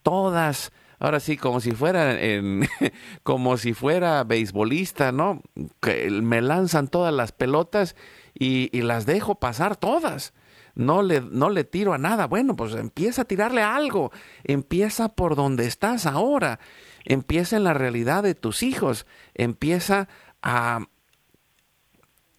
todas, 0.03 0.71
ahora 0.99 1.19
sí, 1.19 1.37
como 1.37 1.59
si 1.61 1.71
fuera 1.71 2.21
en, 2.21 2.67
como 3.23 3.57
si 3.57 3.73
fuera 3.73 4.23
beisbolista, 4.23 5.11
¿no? 5.11 5.41
Que 5.81 6.09
me 6.09 6.41
lanzan 6.41 6.87
todas 6.89 7.13
las 7.13 7.31
pelotas 7.31 7.95
y, 8.43 8.81
las 8.81 9.05
dejo 9.05 9.35
pasar 9.35 9.75
todas. 9.75 10.33
No 10.75 11.01
le, 11.03 11.21
no 11.21 11.49
le 11.49 11.63
tiro 11.63 11.93
a 11.93 11.97
nada. 11.97 12.27
Bueno, 12.27 12.55
pues 12.55 12.73
empieza 12.75 13.23
a 13.23 13.25
tirarle 13.25 13.61
algo. 13.61 14.11
Empieza 14.43 15.09
por 15.09 15.35
donde 15.35 15.65
estás 15.65 16.05
ahora. 16.05 16.59
Empieza 17.05 17.57
en 17.57 17.63
la 17.63 17.73
realidad 17.73 18.23
de 18.23 18.35
tus 18.35 18.63
hijos. 18.63 19.05
Empieza 19.35 20.07
a 20.41 20.79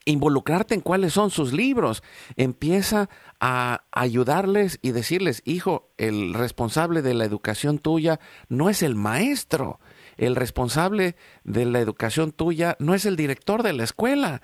involucrarte 0.05 0.75
en 0.75 0.81
cuáles 0.81 1.15
son 1.15 1.31
sus 1.31 1.53
libros. 1.53 2.03
Empieza 2.37 3.09
a 3.41 3.85
ayudarles 3.93 4.79
y 4.83 4.91
decirles, 4.91 5.43
hijo, 5.45 5.91
el 5.97 6.35
responsable 6.35 7.03
de 7.03 7.15
la 7.15 7.25
educación 7.25 7.79
tuya 7.79 8.21
no 8.49 8.69
es 8.69 8.83
el 8.83 8.95
maestro. 8.95 9.81
El 10.17 10.37
responsable 10.37 11.17
de 11.45 11.65
la 11.65 11.81
educación 11.81 12.33
tuya 12.33 12.77
no 12.79 12.95
es 12.95 13.07
el 13.07 13.17
director 13.17 13.63
de 13.63 13.73
la 13.73 13.85
escuela. 13.85 14.43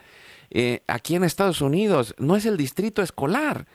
Eh, 0.50 0.82
aquí 0.86 1.14
en 1.14 1.24
Estados 1.24 1.60
Unidos 1.60 2.14
no 2.18 2.36
es 2.36 2.44
el 2.46 2.56
distrito 2.56 3.02
escolar, 3.02 3.66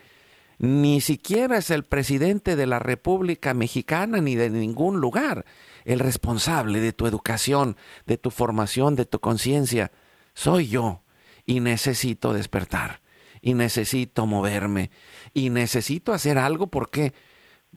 ni 0.58 1.02
siquiera 1.02 1.58
es 1.58 1.70
el 1.70 1.84
presidente 1.84 2.56
de 2.56 2.66
la 2.66 2.80
República 2.80 3.54
Mexicana 3.54 4.22
ni 4.22 4.36
de 4.36 4.50
ningún 4.50 5.00
lugar. 5.00 5.46
El 5.84 6.00
responsable 6.00 6.80
de 6.80 6.94
tu 6.94 7.08
educación, 7.08 7.78
de 8.06 8.18
tu 8.18 8.32
formación, 8.32 8.96
de 8.96 9.06
tu 9.06 9.20
conciencia, 9.20 9.92
soy 10.34 10.68
yo 10.68 11.04
y 11.46 11.60
necesito 11.60 12.34
despertar 12.34 13.02
y 13.42 13.54
necesito 13.54 14.26
moverme 14.26 14.92
y 15.34 15.50
necesito 15.50 16.14
hacer 16.14 16.38
algo 16.38 16.68
porque 16.68 17.14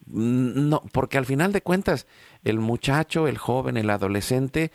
no 0.07 0.83
porque 0.93 1.19
al 1.19 1.27
final 1.27 1.53
de 1.53 1.61
cuentas 1.61 2.07
el 2.45 2.59
muchacho, 2.59 3.29
el 3.29 3.37
joven, 3.37 3.77
el 3.77 3.91
adolescente 3.91 4.73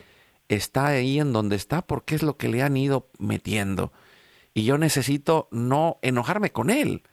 está 0.50 0.88
ahí 0.88 1.20
en 1.20 1.34
donde 1.34 1.56
está 1.56 1.82
porque 1.82 2.16
es 2.16 2.24
lo 2.24 2.38
que 2.38 2.50
le 2.50 2.62
han 2.62 2.78
ido 2.78 3.10
metiendo. 3.18 3.92
Y 4.54 4.66
yo 4.66 4.78
necesito 4.78 5.48
no 5.52 5.98
enojarme 6.02 6.52
con 6.52 6.70
él, 6.70 7.04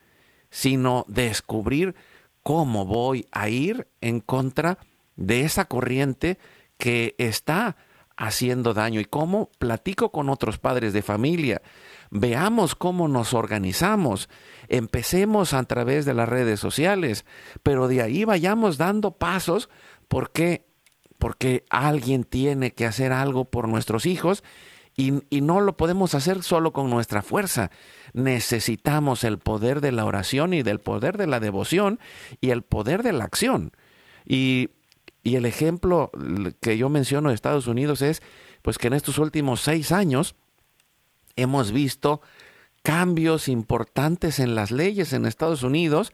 sino 0.50 1.04
descubrir 1.08 1.94
cómo 2.42 2.84
voy 2.84 3.26
a 3.32 3.48
ir 3.48 3.88
en 4.00 4.20
contra 4.20 4.78
de 5.16 5.42
esa 5.42 5.66
corriente 5.66 6.38
que 6.76 7.14
está 7.18 7.76
haciendo 8.16 8.74
daño 8.74 9.00
y 9.00 9.06
cómo 9.06 9.50
platico 9.58 10.12
con 10.12 10.28
otros 10.28 10.58
padres 10.58 10.92
de 10.92 11.02
familia. 11.02 11.62
Veamos 12.10 12.74
cómo 12.74 13.08
nos 13.08 13.32
organizamos. 13.32 14.28
Empecemos 14.68 15.54
a 15.54 15.62
través 15.64 16.04
de 16.04 16.12
las 16.12 16.28
redes 16.28 16.60
sociales, 16.60 17.24
pero 17.62 17.88
de 17.88 18.02
ahí 18.02 18.24
vayamos 18.24 18.76
dando 18.76 19.12
pasos 19.12 19.70
porque 20.08 20.66
porque 21.18 21.64
alguien 21.68 22.24
tiene 22.24 22.72
que 22.72 22.86
hacer 22.86 23.12
algo 23.12 23.44
por 23.44 23.68
nuestros 23.68 24.06
hijos 24.06 24.42
y, 24.96 25.40
no 25.40 25.60
lo 25.60 25.76
podemos 25.76 26.14
hacer 26.14 26.42
solo 26.42 26.72
con 26.72 26.90
nuestra 26.90 27.22
fuerza. 27.22 27.70
Necesitamos 28.12 29.24
el 29.24 29.38
poder 29.38 29.80
de 29.80 29.92
la 29.92 30.04
oración 30.04 30.52
y 30.52 30.62
del 30.62 30.80
poder 30.80 31.16
de 31.16 31.26
la 31.26 31.40
devoción 31.40 32.00
y 32.40 32.50
el 32.50 32.62
poder 32.62 33.02
de 33.02 33.12
la 33.12 33.24
acción. 33.24 33.72
Y 34.26 34.70
y 35.22 35.36
el 35.36 35.46
ejemplo 35.46 36.10
que 36.60 36.78
yo 36.78 36.88
menciono 36.88 37.28
de 37.28 37.34
Estados 37.34 37.66
Unidos 37.66 38.02
es 38.02 38.22
pues 38.62 38.78
que 38.78 38.86
en 38.86 38.94
estos 38.94 39.18
últimos 39.18 39.60
seis 39.60 39.92
años 39.92 40.34
hemos 41.36 41.72
visto 41.72 42.22
cambios 42.82 43.48
importantes 43.48 44.38
en 44.38 44.54
las 44.54 44.70
leyes 44.70 45.12
en 45.12 45.26
Estados 45.26 45.62
Unidos 45.62 46.12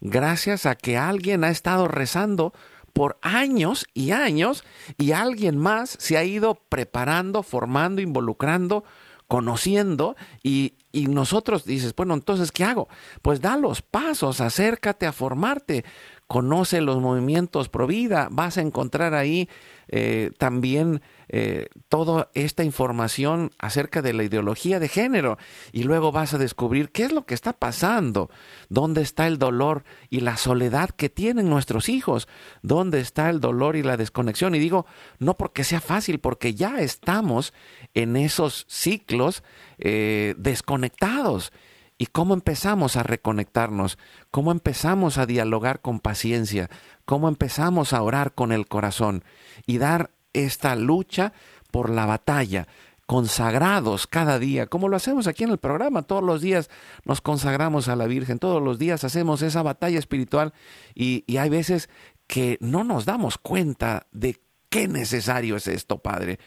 gracias 0.00 0.66
a 0.66 0.74
que 0.74 0.96
alguien 0.96 1.44
ha 1.44 1.50
estado 1.50 1.86
rezando 1.86 2.52
por 2.92 3.18
años 3.22 3.86
y 3.94 4.10
años 4.10 4.64
y 4.96 5.12
alguien 5.12 5.58
más 5.58 5.96
se 5.98 6.16
ha 6.16 6.24
ido 6.24 6.56
preparando, 6.68 7.42
formando, 7.42 8.00
involucrando, 8.00 8.84
conociendo 9.26 10.16
y, 10.42 10.74
y 10.90 11.06
nosotros 11.06 11.64
dices, 11.64 11.94
bueno, 11.94 12.14
entonces, 12.14 12.50
¿qué 12.50 12.64
hago? 12.64 12.88
Pues 13.22 13.40
da 13.40 13.56
los 13.56 13.82
pasos, 13.82 14.40
acércate 14.40 15.06
a 15.06 15.12
formarte, 15.12 15.84
conoce 16.28 16.82
los 16.82 17.00
movimientos 17.00 17.68
pro 17.70 17.86
vida, 17.86 18.28
vas 18.30 18.58
a 18.58 18.60
encontrar 18.60 19.14
ahí 19.14 19.48
eh, 19.88 20.30
también 20.36 21.00
eh, 21.30 21.68
toda 21.88 22.30
esta 22.34 22.64
información 22.64 23.50
acerca 23.58 24.02
de 24.02 24.12
la 24.12 24.24
ideología 24.24 24.78
de 24.78 24.88
género 24.88 25.38
y 25.72 25.84
luego 25.84 26.12
vas 26.12 26.34
a 26.34 26.38
descubrir 26.38 26.90
qué 26.90 27.04
es 27.04 27.12
lo 27.12 27.24
que 27.24 27.32
está 27.32 27.54
pasando, 27.54 28.30
dónde 28.68 29.00
está 29.00 29.26
el 29.26 29.38
dolor 29.38 29.84
y 30.10 30.20
la 30.20 30.36
soledad 30.36 30.90
que 30.90 31.08
tienen 31.08 31.48
nuestros 31.48 31.88
hijos, 31.88 32.28
dónde 32.60 33.00
está 33.00 33.30
el 33.30 33.40
dolor 33.40 33.76
y 33.76 33.82
la 33.82 33.96
desconexión. 33.96 34.54
Y 34.54 34.58
digo, 34.58 34.84
no 35.18 35.34
porque 35.34 35.64
sea 35.64 35.80
fácil, 35.80 36.18
porque 36.20 36.54
ya 36.54 36.80
estamos 36.80 37.54
en 37.94 38.16
esos 38.16 38.66
ciclos 38.68 39.42
eh, 39.78 40.34
desconectados 40.36 41.52
¿Y 41.98 42.06
cómo 42.06 42.34
empezamos 42.34 42.96
a 42.96 43.02
reconectarnos? 43.02 43.98
¿Cómo 44.30 44.52
empezamos 44.52 45.18
a 45.18 45.26
dialogar 45.26 45.80
con 45.80 45.98
paciencia? 45.98 46.70
¿Cómo 47.04 47.28
empezamos 47.28 47.92
a 47.92 48.02
orar 48.02 48.34
con 48.34 48.52
el 48.52 48.68
corazón? 48.68 49.24
Y 49.66 49.78
dar 49.78 50.12
esta 50.32 50.76
lucha 50.76 51.32
por 51.72 51.90
la 51.90 52.06
batalla, 52.06 52.68
consagrados 53.06 54.06
cada 54.06 54.38
día, 54.38 54.66
como 54.66 54.88
lo 54.88 54.96
hacemos 54.96 55.26
aquí 55.26 55.42
en 55.42 55.50
el 55.50 55.58
programa, 55.58 56.02
todos 56.02 56.22
los 56.22 56.40
días 56.40 56.70
nos 57.04 57.20
consagramos 57.20 57.88
a 57.88 57.96
la 57.96 58.06
Virgen, 58.06 58.38
todos 58.38 58.62
los 58.62 58.78
días 58.78 59.02
hacemos 59.02 59.42
esa 59.42 59.62
batalla 59.62 59.98
espiritual 59.98 60.52
y, 60.94 61.24
y 61.26 61.38
hay 61.38 61.48
veces 61.48 61.90
que 62.28 62.58
no 62.60 62.84
nos 62.84 63.06
damos 63.06 63.38
cuenta 63.38 64.06
de 64.12 64.40
qué 64.68 64.86
necesario 64.86 65.56
es 65.56 65.66
esto, 65.66 65.98
Padre. 65.98 66.38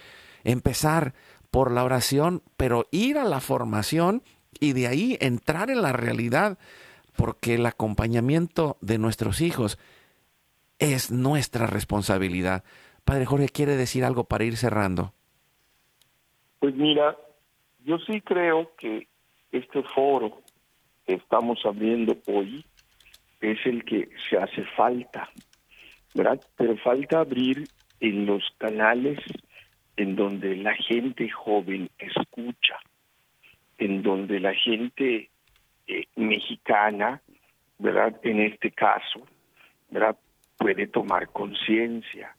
Empezar 0.44 1.14
por 1.50 1.72
la 1.72 1.84
oración, 1.84 2.42
pero 2.56 2.88
ir 2.92 3.18
a 3.18 3.26
la 3.26 3.42
formación 3.42 4.24
y 4.60 4.74
de 4.74 4.88
ahí 4.88 5.18
entrar 5.20 5.70
en 5.70 5.82
la 5.82 5.94
realidad, 5.94 6.58
porque 7.16 7.56
el 7.56 7.66
acompañamiento 7.66 8.78
de 8.82 8.98
nuestros 8.98 9.42
hijos 9.42 9.78
es 10.80 11.12
nuestra 11.12 11.68
responsabilidad. 11.68 12.64
Padre 13.06 13.26
Jorge, 13.26 13.50
¿quiere 13.50 13.76
decir 13.76 14.04
algo 14.04 14.24
para 14.24 14.44
ir 14.44 14.58
cerrando? 14.58 15.14
Pues 16.60 16.76
mira, 16.76 17.18
yo 17.84 17.98
sí 18.00 18.22
creo 18.22 18.72
que 18.78 19.08
este 19.52 19.84
foro 19.84 20.42
que 21.06 21.16
estamos 21.16 21.60
abriendo 21.66 22.18
hoy 22.28 22.64
es 23.42 23.58
el 23.66 23.84
que 23.84 24.10
se 24.30 24.38
hace 24.38 24.64
falta, 24.78 25.30
¿verdad? 26.14 26.40
Pero 26.56 26.78
falta 26.78 27.20
abrir 27.20 27.68
en 28.00 28.26
los 28.26 28.44
canales 28.58 29.20
en 29.98 30.16
donde 30.16 30.56
la 30.58 30.74
gente 30.76 31.30
joven 31.30 31.90
escucha, 31.98 32.80
en 33.82 34.04
donde 34.04 34.40
la 34.40 34.54
gente 34.54 35.32
eh, 35.88 36.06
mexicana, 36.16 37.20
¿verdad? 37.80 38.16
En 38.22 38.40
este 38.40 38.70
caso, 38.70 39.26
¿verdad? 39.90 40.16
Puede 40.56 40.86
tomar 40.86 41.30
conciencia. 41.30 42.36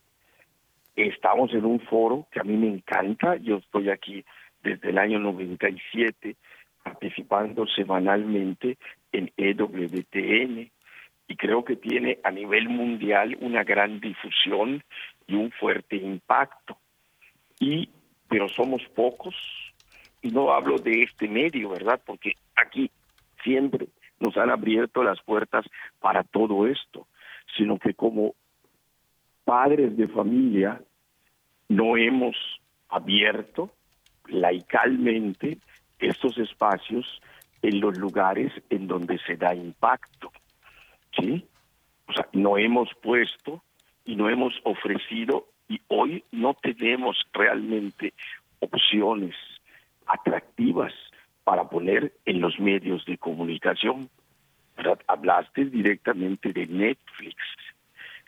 Estamos 0.95 1.53
en 1.53 1.65
un 1.65 1.81
foro 1.81 2.29
que 2.31 2.39
a 2.39 2.45
mí 2.45 2.57
me 2.57 2.69
encanta, 2.69 3.35
yo 3.39 3.57
estoy 3.57 3.91
aquí 3.91 4.25
desde 4.63 4.91
el 4.91 4.99
año 4.99 5.19
97 5.19 6.37
participando 6.85 7.67
semanalmente 7.67 8.79
en 9.11 9.33
EWTN 9.37 10.71
y 11.27 11.37
creo 11.37 11.65
que 11.65 11.75
tiene 11.75 12.21
a 12.23 12.31
nivel 12.31 12.69
mundial 12.69 13.37
una 13.41 13.65
gran 13.65 13.99
difusión 13.99 14.85
y 15.27 15.35
un 15.35 15.51
fuerte 15.51 15.97
impacto. 15.97 16.79
Y 17.59 17.89
pero 18.29 18.49
somos 18.49 18.83
pocos, 18.95 19.35
y 20.23 20.31
no 20.31 20.53
hablo 20.53 20.79
de 20.79 21.03
este 21.03 21.29
medio, 21.29 21.71
¿verdad? 21.71 22.01
Porque 22.07 22.35
aquí 22.57 22.91
siempre 23.43 23.89
nos 24.21 24.37
han 24.37 24.51
abierto 24.51 25.03
las 25.03 25.21
puertas 25.23 25.67
para 26.01 26.23
todo 26.23 26.67
esto, 26.67 27.09
sino 27.57 27.79
que 27.79 27.93
como 27.95 28.35
padres 29.45 29.97
de 29.97 30.07
familia 30.09 30.81
no 31.69 31.97
hemos 31.97 32.37
abierto 32.89 33.71
laicalmente 34.29 35.59
estos 35.99 36.39
espacios 36.39 37.21
en 37.63 37.81
los 37.81 37.99
lugares 37.99 38.53
en 38.71 38.87
donde 38.87 39.19
se 39.27 39.37
da 39.37 39.55
impacto. 39.55 40.31
¿Sí? 41.19 41.45
O 42.07 42.13
sea, 42.13 42.29
no 42.33 42.59
hemos 42.59 42.89
puesto 43.03 43.63
y 44.05 44.17
no 44.17 44.29
hemos 44.29 44.55
ofrecido 44.65 45.47
y 45.69 45.81
hoy 45.89 46.25
no 46.31 46.55
tenemos 46.55 47.17
realmente 47.33 48.15
opciones 48.61 49.35
atractivas 50.07 50.93
para 51.45 51.69
poner 51.69 52.13
en 52.25 52.41
los 52.41 52.59
medios 52.59 53.05
de 53.05 53.19
comunicación. 53.19 54.09
Hablaste 55.07 55.67
directamente 55.67 56.53
de 56.53 56.67
Netflix. 56.67 57.37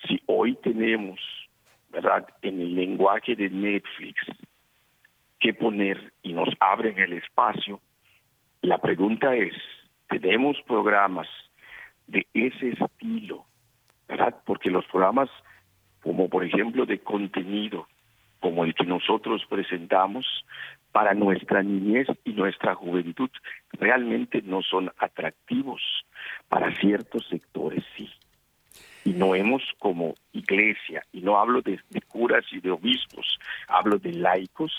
Si 0.07 0.21
hoy 0.27 0.57
tenemos, 0.63 1.19
¿verdad?, 1.91 2.27
en 2.43 2.61
el 2.61 2.75
lenguaje 2.75 3.35
de 3.35 3.49
Netflix 3.51 4.21
que 5.41 5.55
poner 5.55 6.13
y 6.23 6.33
nos 6.33 6.49
abren 6.61 6.99
el 6.99 7.15
espacio, 7.15 7.81
la 8.63 8.79
pregunta 8.79 9.35
es, 9.35 9.55
¿tenemos 10.09 10.57
programas 10.67 11.29
de 12.07 12.27
ese 12.33 12.71
estilo? 12.71 13.45
¿Verdad? 14.09 14.35
Porque 14.47 14.71
los 14.71 14.85
programas, 14.87 15.31
como 16.03 16.29
por 16.29 16.45
ejemplo 16.45 16.87
de 16.87 16.99
contenido, 16.99 17.87
como 18.41 18.65
el 18.65 18.75
que 18.75 18.85
nosotros 18.85 19.45
presentamos, 19.49 20.27
para 20.95 21.13
nuestra 21.13 21.61
niñez 21.61 22.07
y 22.25 22.35
nuestra 22.35 22.77
juventud 22.77 23.29
realmente 23.73 24.41
no 24.43 24.63
son 24.63 24.93
atractivos. 24.97 25.83
Para 26.49 26.73
ciertos 26.77 27.27
sectores 27.29 27.83
sí. 27.97 28.09
Y 29.05 29.11
no 29.11 29.35
hemos 29.35 29.61
como 29.81 30.15
iglesia, 30.33 31.05
y 31.13 31.21
no 31.21 31.37
hablo 31.37 31.63
de, 31.63 31.81
curas 32.07 32.45
y 32.53 32.61
de 32.61 32.71
obispos, 32.71 33.27
hablo 33.67 33.99
de 33.99 34.13
laicos, 34.13 34.73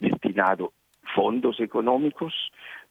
destinado 0.00 0.72
fondos 1.14 1.60
económicos, 1.60 2.32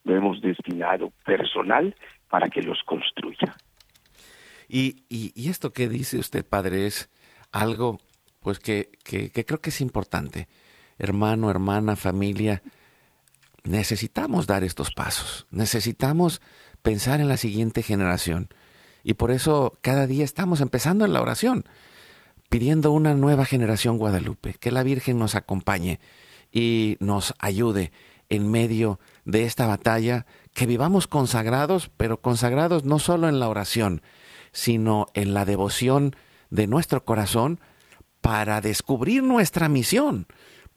lo 0.03 0.15
hemos 0.15 0.39
destinado 0.39 1.11
personal 1.25 1.95
para 2.29 2.47
que 2.47 2.61
los 2.61 2.83
construya. 2.83 3.55
Y, 4.69 5.03
y, 5.09 5.31
y 5.33 5.49
esto 5.49 5.73
que 5.73 5.89
dice 5.89 6.19
usted, 6.19 6.45
padre, 6.47 6.85
es 6.85 7.09
algo 7.51 7.97
pues 8.39 8.59
que, 8.59 8.91
que, 9.03 9.31
que 9.31 9.45
creo 9.45 9.61
que 9.61 9.71
es 9.71 9.81
importante. 9.81 10.47
Hermano, 10.97 11.49
hermana, 11.49 11.95
familia, 11.95 12.61
necesitamos 13.63 14.47
dar 14.47 14.63
estos 14.63 14.91
pasos, 14.91 15.47
necesitamos 15.51 16.41
pensar 16.81 17.19
en 17.19 17.27
la 17.27 17.37
siguiente 17.37 17.83
generación. 17.83 18.49
Y 19.03 19.13
por 19.13 19.31
eso 19.31 19.77
cada 19.81 20.07
día 20.07 20.25
estamos 20.25 20.61
empezando 20.61 21.05
en 21.05 21.13
la 21.13 21.21
oración, 21.21 21.65
pidiendo 22.49 22.91
una 22.91 23.13
nueva 23.13 23.45
generación 23.45 23.97
Guadalupe, 23.97 24.55
que 24.59 24.71
la 24.71 24.83
Virgen 24.83 25.19
nos 25.19 25.35
acompañe 25.35 25.99
y 26.51 26.97
nos 26.99 27.33
ayude 27.39 27.91
en 28.29 28.49
medio 28.49 28.99
de 29.25 29.43
esta 29.43 29.67
batalla, 29.67 30.25
que 30.53 30.65
vivamos 30.65 31.07
consagrados, 31.07 31.91
pero 31.97 32.21
consagrados 32.21 32.83
no 32.83 32.99
solo 32.99 33.29
en 33.29 33.39
la 33.39 33.47
oración, 33.47 34.01
sino 34.51 35.07
en 35.13 35.33
la 35.33 35.45
devoción 35.45 36.15
de 36.49 36.67
nuestro 36.67 37.05
corazón 37.05 37.59
para 38.21 38.59
descubrir 38.61 39.23
nuestra 39.23 39.69
misión, 39.69 40.27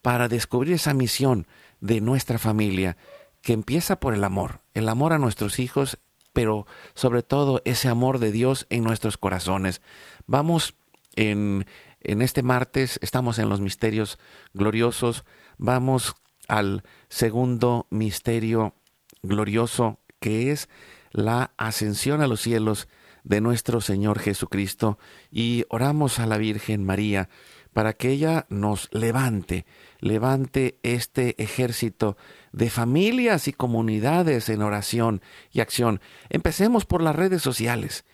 para 0.02 0.28
descubrir 0.28 0.74
esa 0.74 0.94
misión 0.94 1.46
de 1.80 2.00
nuestra 2.00 2.38
familia, 2.38 2.96
que 3.42 3.52
empieza 3.52 4.00
por 4.00 4.14
el 4.14 4.24
amor, 4.24 4.60
el 4.74 4.88
amor 4.88 5.12
a 5.12 5.18
nuestros 5.18 5.58
hijos, 5.58 5.98
pero 6.32 6.66
sobre 6.94 7.22
todo 7.22 7.62
ese 7.64 7.88
amor 7.88 8.18
de 8.18 8.32
Dios 8.32 8.66
en 8.70 8.84
nuestros 8.84 9.16
corazones. 9.16 9.80
Vamos 10.26 10.74
en, 11.16 11.66
en 12.00 12.22
este 12.22 12.42
martes, 12.42 12.98
estamos 13.02 13.38
en 13.38 13.48
los 13.48 13.60
misterios 13.60 14.18
gloriosos, 14.52 15.24
vamos 15.58 16.14
al 16.48 16.82
segundo 17.08 17.86
misterio 17.90 18.74
glorioso, 19.22 19.98
que 20.20 20.50
es 20.50 20.68
la 21.12 21.52
ascensión 21.56 22.20
a 22.20 22.26
los 22.26 22.40
cielos 22.40 22.88
de 23.24 23.40
nuestro 23.40 23.80
Señor 23.80 24.18
Jesucristo, 24.18 24.98
y 25.30 25.64
oramos 25.68 26.18
a 26.18 26.26
la 26.26 26.38
Virgen 26.38 26.84
María 26.84 27.28
para 27.72 27.92
que 27.92 28.10
ella 28.10 28.46
nos 28.48 28.88
levante, 28.92 29.66
levante 30.00 30.78
este 30.82 31.40
ejército 31.42 32.16
de 32.52 32.70
familias 32.70 33.48
y 33.48 33.52
comunidades 33.52 34.48
en 34.48 34.62
oración 34.62 35.22
y 35.52 35.60
acción. 35.60 36.00
Empecemos 36.28 36.84
por 36.84 37.02
las 37.02 37.14
redes 37.14 37.42
sociales, 37.42 38.04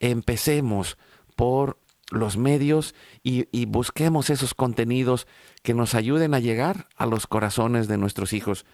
empecemos 0.00 0.98
por 1.34 1.78
los 2.10 2.36
medios 2.36 2.94
y, 3.22 3.66
busquemos 3.66 4.30
esos 4.30 4.54
contenidos 4.54 5.26
que 5.62 5.74
nos 5.74 5.94
ayuden 5.94 6.34
a 6.34 6.40
llegar 6.40 6.86
a 6.96 7.06
los 7.06 7.26
corazones 7.26 7.88
de 7.88 7.98
nuestros 7.98 8.32
hijos. 8.32 8.64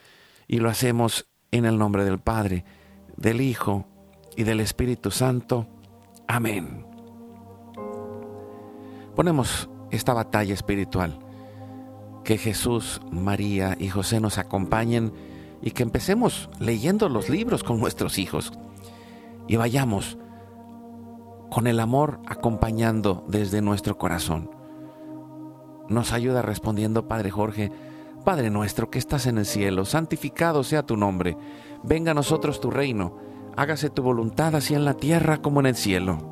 Y 0.47 0.59
lo 0.59 0.69
hacemos 0.69 1.29
en 1.51 1.65
el 1.65 1.79
nombre 1.79 2.05
del 2.05 2.19
Padre, 2.19 2.65
del 3.17 3.41
Hijo 3.41 3.89
y 4.37 4.43
del 4.43 4.61
Espíritu 4.61 5.11
Santo. 5.11 5.69
Amén. 6.29 6.87
Ponemos 9.15 9.69
esta 9.93 10.13
batalla 10.13 10.55
espiritual. 10.55 11.21
Que 12.25 12.39
Jesús, 12.39 13.01
María 13.13 13.77
y 13.79 13.89
José 13.89 14.21
nos 14.21 14.39
acompañen 14.39 15.13
y 15.61 15.71
que 15.71 15.85
empecemos 15.85 16.51
leyendo 16.59 17.09
los 17.09 17.29
libros 17.29 17.63
con 17.63 17.79
nuestros 17.79 18.19
hijos 18.19 18.53
y 19.47 19.57
vayamos 19.57 20.19
con 21.51 21.67
el 21.67 21.81
amor 21.81 22.21
acompañando 22.27 23.25
desde 23.29 23.61
nuestro 23.61 23.99
corazón. 23.99 24.51
Nos 25.89 26.13
ayuda 26.13 26.43
respondiendo 26.43 27.07
Padre 27.07 27.31
Jorge, 27.31 27.71
Padre 28.25 28.51
nuestro 28.51 28.91
que 28.91 28.99
estás 28.99 29.27
en 29.27 29.39
el 29.39 29.47
cielo, 29.47 29.85
santificado 29.85 30.65
sea 30.65 30.85
tu 30.85 30.97
nombre, 30.97 31.37
venga 31.83 32.13
a 32.13 32.15
nosotros 32.15 32.61
tu 32.61 32.71
reino, 32.71 33.19
hágase 33.57 33.91
tu 33.91 34.03
voluntad 34.03 34.55
así 34.55 34.75
en 34.75 34.85
la 34.85 34.95
tierra 34.95 35.43
como 35.43 35.61
en 35.61 35.67
el 35.67 35.77
cielo. 35.77 36.32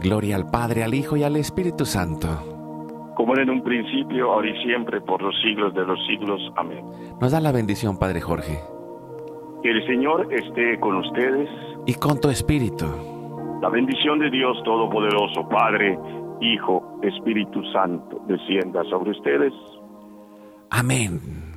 Gloria 0.00 0.36
al 0.36 0.50
Padre, 0.50 0.82
al 0.82 0.94
Hijo 0.94 1.16
y 1.16 1.22
al 1.22 1.36
Espíritu 1.36 1.84
Santo. 1.84 2.28
Como 3.16 3.34
era 3.34 3.42
en 3.42 3.50
un 3.50 3.62
principio, 3.62 4.32
ahora 4.32 4.48
y 4.48 4.62
siempre, 4.62 5.00
por 5.02 5.20
los 5.20 5.34
siglos 5.42 5.74
de 5.74 5.84
los 5.84 5.98
siglos. 6.06 6.40
Amén. 6.56 6.82
Nos 7.20 7.32
da 7.32 7.40
la 7.40 7.52
bendición, 7.52 7.98
Padre 7.98 8.20
Jorge. 8.20 8.58
Que 9.62 9.70
el 9.70 9.86
Señor 9.86 10.32
esté 10.32 10.80
con 10.80 10.96
ustedes. 10.96 11.48
Y 11.86 11.94
con 11.94 12.18
tu 12.18 12.30
Espíritu. 12.30 12.86
La 13.60 13.68
bendición 13.68 14.18
de 14.18 14.30
Dios 14.30 14.56
Todopoderoso, 14.64 15.46
Padre, 15.50 15.98
Hijo, 16.40 16.98
Espíritu 17.02 17.62
Santo, 17.70 18.22
descienda 18.26 18.82
sobre 18.84 19.10
ustedes. 19.10 19.52
Amén. 20.70 21.49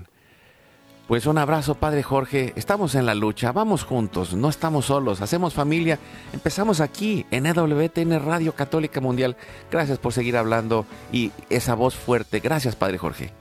Pues 1.08 1.26
un 1.26 1.38
abrazo, 1.38 1.76
Padre 1.76 2.02
Jorge. 2.02 2.54
Estamos 2.56 2.96
en 2.96 3.06
la 3.06 3.14
lucha, 3.14 3.52
vamos 3.52 3.84
juntos, 3.84 4.34
no 4.34 4.50
estamos 4.50 4.86
solos, 4.86 5.22
hacemos 5.22 5.54
familia. 5.54 6.00
Empezamos 6.32 6.80
aquí 6.80 7.26
en 7.30 7.46
EWTN 7.46 8.24
Radio 8.26 8.54
Católica 8.56 9.02
Mundial. 9.02 9.36
Gracias 9.70 9.98
por 9.98 10.14
seguir 10.14 10.38
hablando 10.38 10.86
y 11.12 11.32
esa 11.50 11.76
voz 11.76 11.96
fuerte. 11.96 12.40
Gracias, 12.40 12.76
Padre 12.76 12.98
Jorge. 12.98 13.32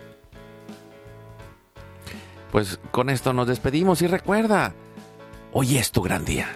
pues 2.51 2.79
con 2.91 3.09
esto 3.09 3.33
nos 3.33 3.47
despedimos 3.47 4.03
y 4.03 4.07
recuerda, 4.07 4.75
hoy 5.53 5.79
es 5.79 5.91
tu 5.91 6.03
gran 6.03 6.25
día. 6.27 6.49